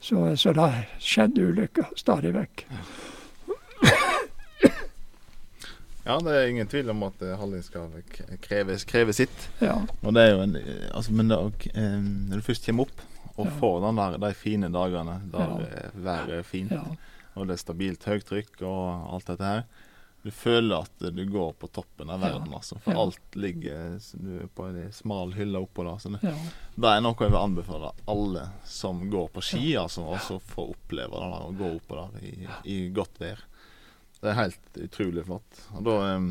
[0.00, 0.70] Så, så det
[1.04, 2.64] skjedde ulykker stadig vekk.
[6.04, 7.90] Ja, det er ingen tvil om at eh, Halling skal
[8.42, 9.42] kreve, kreve sitt.
[9.60, 11.38] Ja, Og det er jo en eh, altså, Men da,
[11.74, 13.04] eh, når du først kommer opp
[13.36, 13.52] og Ja.
[13.60, 15.90] får den der, de fine dagene der Ja.
[15.94, 16.82] været er fint, ja,
[17.34, 19.62] og det er stabilt høytrykk og alt dette her
[20.22, 22.76] Du føler at du går på toppen av verden, altså.
[22.84, 23.00] For Ja.
[23.06, 25.96] alt ligger er på en smal hylle oppå der.
[26.02, 26.34] Så det, ja,
[26.76, 31.22] det er noe jeg vil anbefale alle som går på ski, altså, også får oppleve
[31.22, 32.34] det å gå oppå der i,
[32.68, 33.40] i godt vær.
[34.20, 35.62] Det er helt utrolig flott.
[35.78, 36.28] Og da, em,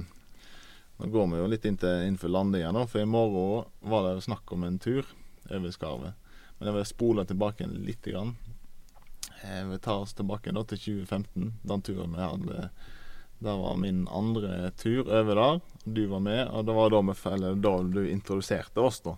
[1.00, 4.22] da går vi jo litt inn til, innenfor landinga, da, for i morgen var det
[4.28, 5.02] snakk om en tur
[5.50, 6.14] over skarvet.
[6.60, 8.36] Men jeg vil spole tilbake en lite grann.
[9.42, 12.70] Jeg vil ta oss tilbake da til 2015, den turen vi hadde.
[13.40, 15.60] Det var min andre tur over der.
[15.88, 19.16] Du var med, og det var da, vi, da du introduserte oss, da.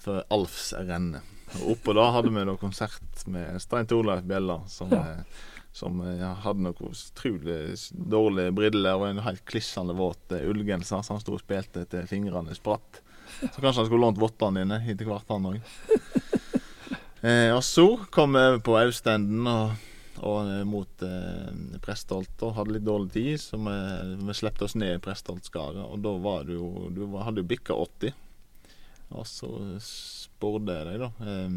[0.00, 1.22] For Alfs renne.
[1.60, 5.00] Og oppå da hadde vi da konsert med Stein Torleif Bjella, som, Ja.
[5.16, 5.40] eh,
[5.72, 7.58] som eh, ja, hadde noe utrolig
[8.12, 12.06] dårlige briller og en helt klissende våt eh, ullgenser, så han sto og spilte til
[12.10, 13.00] fingrene spratt.
[13.40, 15.60] Så kanskje han skulle lånt vottene dine etter hvert, han òg.
[17.20, 19.74] Eh, og så kom vi over på Austenden og,
[20.20, 23.76] og eh, mot eh, Prestholt og hadde litt dårlig tid, så vi,
[24.20, 25.80] vi slepte oss ned i Prestholtskaret.
[25.86, 28.16] Og da var du jo Du hadde jo bikka 80.
[29.16, 29.50] Og så
[29.82, 31.54] spurte jeg deg, da eh,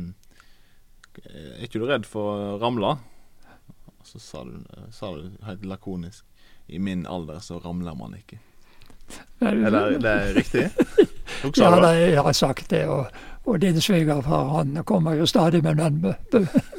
[1.34, 2.96] Er ikke du redd for å ramle?
[4.00, 4.58] Og så sa du,
[4.92, 6.26] sa du helt lakonisk
[6.68, 8.40] I min alder så ramler man ikke.
[9.44, 10.70] Er det, det er riktig?
[11.56, 12.86] Ja, du jeg har sagt det.
[12.88, 13.06] Og,
[13.44, 16.16] og din svigerfar han kommer jo stadig med den, be,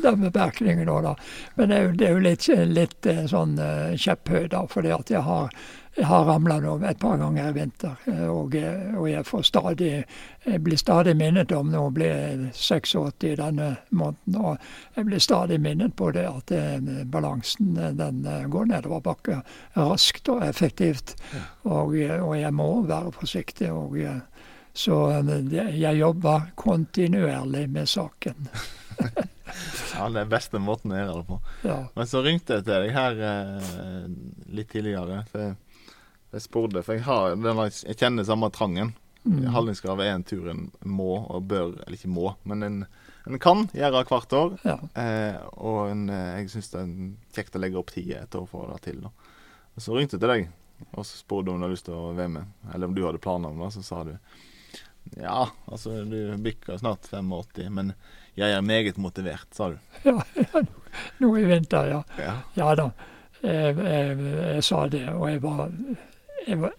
[0.03, 1.15] den bemerkningen òg, da.
[1.55, 4.63] Men det er jo, det er jo litt, litt eh, sånn uh, kjepphøy, da.
[4.73, 5.53] Fordi at jeg har,
[5.99, 9.45] jeg har ramla nå et par ganger i vinter, eh, og, eh, og jeg, får
[9.51, 9.93] stadig,
[10.47, 15.61] jeg blir stadig minnet om Nå blir jeg 86 denne måneden, og jeg blir stadig
[15.61, 19.43] minnet på det at det, balansen den går nedover bakke
[19.77, 21.13] raskt og effektivt.
[21.65, 23.69] Og, og, jeg må være forsiktig.
[23.73, 24.01] og
[24.75, 24.97] Så
[25.53, 28.49] jeg jobber kontinuerlig med saken.
[29.95, 31.39] ja, det er beste måten å gjøre det på.
[31.69, 31.77] Ja.
[31.95, 34.09] Men så ringte jeg til deg her eh,
[34.59, 35.21] litt tidligere.
[35.31, 35.55] For jeg,
[36.35, 38.91] jeg spurte, for jeg, har, denne, jeg kjenner samme trangen.
[39.25, 39.47] Mm.
[39.55, 42.83] Hallingskrav er en tur en må og bør, eller ikke må, men en,
[43.25, 44.59] en kan gjøre hvert år.
[44.67, 44.77] Ja.
[45.01, 46.93] Eh, og en, eh, jeg syns det er
[47.39, 49.01] kjekt å legge opp tid et år for å få det til.
[49.07, 49.15] Da.
[49.75, 50.53] Og så ringte jeg til deg
[50.93, 53.23] og så spurte om du hadde lyst til å være med, eller om du hadde
[53.23, 53.71] planer om det.
[53.77, 54.15] Så sa du
[55.05, 57.93] ja, altså du bikker snart 85, men
[58.35, 59.79] jeg er meget motivert, sa du.
[60.05, 60.65] Ja, ja
[61.19, 62.03] nå i vinter, ja.
[62.19, 62.91] Ja, ja da.
[63.43, 64.19] Jeg, jeg,
[64.55, 65.73] jeg, sa det, og jeg var,
[66.47, 66.73] jeg var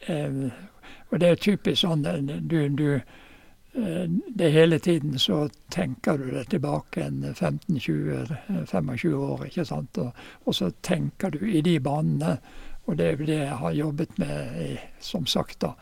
[1.12, 2.02] Og det er typisk sånn
[2.50, 4.08] du, du eh,
[4.40, 10.02] det hele tiden så tenker du det tilbake en 15-20-25 år, ikke sant.
[10.02, 12.40] Og, og, så tenker du i de banene.
[12.86, 15.76] Og det er det jeg har jobbet med, som sagt, da,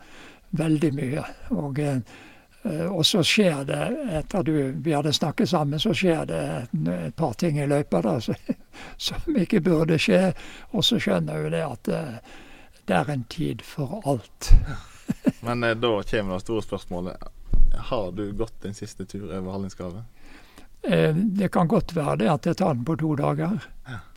[0.60, 1.26] veldig mye.
[1.56, 1.98] Og Eh,
[2.64, 3.82] og så skjer det,
[4.16, 6.40] etter du, vi hadde snakket sammen, så skjer det
[6.88, 8.14] et par ting i løypa da,
[8.96, 10.32] som ikke burde skje.
[10.72, 12.00] Og så skjønner jo det at det,
[12.88, 14.50] eh, er en tid for alt.
[15.44, 17.28] Men eh, da kommer det store spørsmålet.
[17.90, 20.04] Har du gått din siste tur over Hallingskarvet?
[21.16, 23.54] det kan godt være det at jeg tar den på to dager.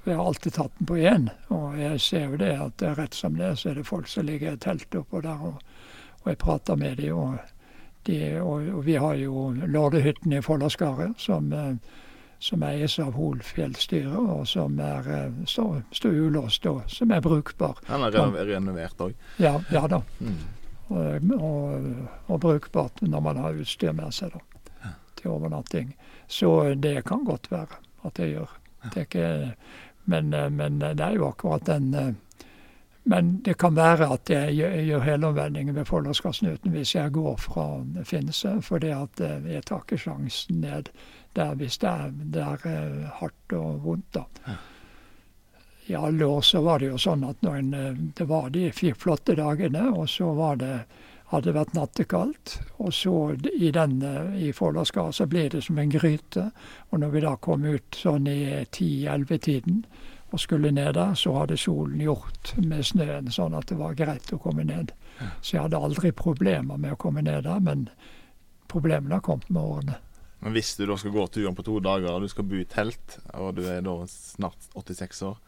[0.02, 1.30] For jeg har alltid tatt den på én.
[1.56, 4.58] Og jeg ser jo det at rett som det så er det folk som ligger
[4.58, 5.62] i telt oppå der, og,
[6.24, 7.16] og jeg prater med dem.
[7.16, 7.57] Og
[8.08, 11.74] de, og, og, vi har jo Lordehytten i Folldalskaret, som, eh,
[12.40, 17.24] som eies av Hol fjellstyre, og som er, eh, står, står ulåst og som er
[17.24, 17.82] brukbar.
[17.88, 19.18] Den er renovert òg?
[19.44, 20.02] Ja, ja da.
[20.20, 20.38] Mm.
[20.88, 21.90] Og, og,
[22.28, 24.94] og, brukbart når man har utstyr med seg da, ja.
[25.20, 25.92] til overnatting.
[26.32, 28.56] Så det kan godt være at det gjør.
[28.94, 29.28] Det ikke,
[30.06, 32.16] men, eh, men, det er jo akkurat den
[33.08, 37.68] men det kan være at jeg gjør helomvendingen ved Folldalskassnuten hvis jeg går fra
[38.04, 40.90] Finse, fordi at eh, jeg tar ikke sjansen ned
[41.38, 44.18] der hvis det er, det er eh, hardt og vondt.
[44.18, 44.58] da.
[45.88, 48.66] I alle år så var det jo sånn at når en, eh, det var de
[48.76, 50.74] fire flotte dagene, og så var det,
[51.32, 52.58] hadde det vært nattekaldt.
[52.84, 53.16] Og så
[53.56, 54.02] i den
[54.36, 56.50] i Folldalskaret så ble det som en gryte.
[56.92, 59.86] Og når vi da kom ut sånn i ti-elleve-tiden,
[60.28, 64.34] og skulle ned der, så hadde solen gjort med snøen sånn at det var greit
[64.36, 64.92] å komme ned.
[65.42, 67.88] Så jeg hadde aldri problemer med å komme ned der, men
[68.68, 70.00] problemene har kommet med årene.
[70.44, 72.68] Men hvis du da skal gå turen på to dager, og du skal bo i
[72.70, 75.40] telt, og du er da snart 86 år,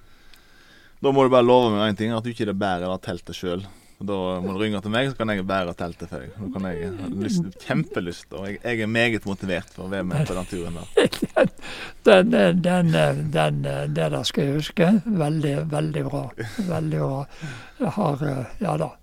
[0.99, 3.61] da må du bare love meg én ting, at du ikke bærer det teltet sjøl.
[3.99, 6.35] Da må du ringe til meg, så kan jeg bære teltet for deg.
[6.39, 10.29] Da kan jeg lyst, kjempelyst, og jeg, jeg, er meget motivert for å være med
[10.29, 11.49] på den turen der.
[12.07, 12.31] den,
[12.63, 12.93] den,
[13.33, 13.59] den,
[13.91, 14.91] det der skal jeg huske.
[15.03, 16.23] Veldig, veldig bra.
[16.69, 17.19] Veldig bra.
[17.81, 18.25] Jeg har
[18.63, 18.93] Ja da.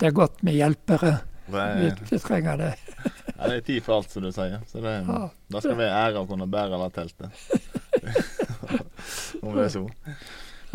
[0.00, 1.12] Det er godt med hjelpere.
[1.46, 2.72] Vi, vi, trenger det.
[3.36, 4.58] ja, det er tid for alt, som du sier.
[4.72, 5.20] Så det, ja,
[5.52, 7.30] da skal vi ære å kunne bære det teltet.
[9.42, 9.84] Om det er så.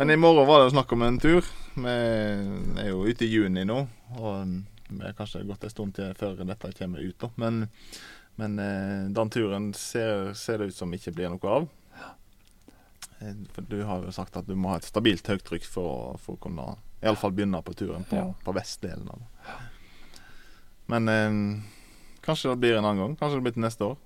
[0.01, 1.45] Men i morgen var det snakk om en tur.
[1.75, 1.91] Vi
[2.81, 3.83] er jo ute i juni nå,
[4.17, 4.53] og
[4.87, 7.19] vi har kanskje gått en stund til før dette kommer ut.
[7.21, 7.27] da.
[7.37, 7.67] Men,
[8.41, 11.69] men eh, den turen ser, ser, det ut som ikke blir noe av.
[13.19, 16.33] Eh, for Du har jo sagt at du må ha et stabilt høytrykk for, for
[16.33, 16.65] å kunne
[17.05, 19.05] iallfall begynne på turen på, på vestdelen.
[19.05, 19.59] av det.
[20.95, 21.37] Men eh,
[22.25, 23.13] kanskje det blir en annen gang?
[23.21, 24.01] Kanskje det blir til neste år?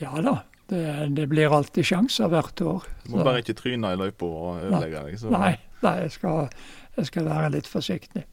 [0.00, 0.38] Ja da,
[0.70, 0.84] det,
[1.16, 2.88] det, blir alltid sjanser hvert år.
[3.04, 3.26] Du må så.
[3.26, 5.20] bare ikke tryne i løypa og ødelegge deg.
[5.20, 5.32] Så.
[5.34, 5.54] Nei,
[5.84, 6.50] nei jeg, skal,
[6.96, 8.26] jeg, skal, være litt forsiktig.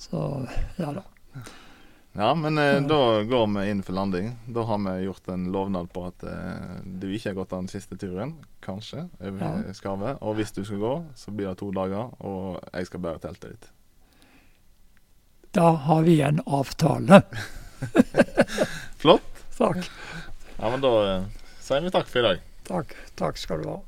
[0.00, 0.20] Så
[0.80, 1.04] ja da.
[2.12, 4.32] Ja, men eh, da går vi inn for landing.
[4.50, 7.98] Da har vi gjort en lovnad på at eh, du ikke har gått den siste
[8.00, 8.34] turen,
[8.64, 9.74] kanskje, over ja.
[9.76, 10.18] skarvet.
[10.26, 13.54] Og hvis du skal gå, så blir det to dager, og jeg skal bære teltet
[13.54, 13.70] ditt.
[15.54, 17.22] Da har vi en avtale.
[19.02, 19.26] Flott.
[19.60, 19.84] Takk.
[20.56, 21.39] Ja, men da eh,
[21.70, 22.40] sier vi takk for i dag.
[22.66, 22.94] Takk.
[23.20, 23.78] Takk skal du ha.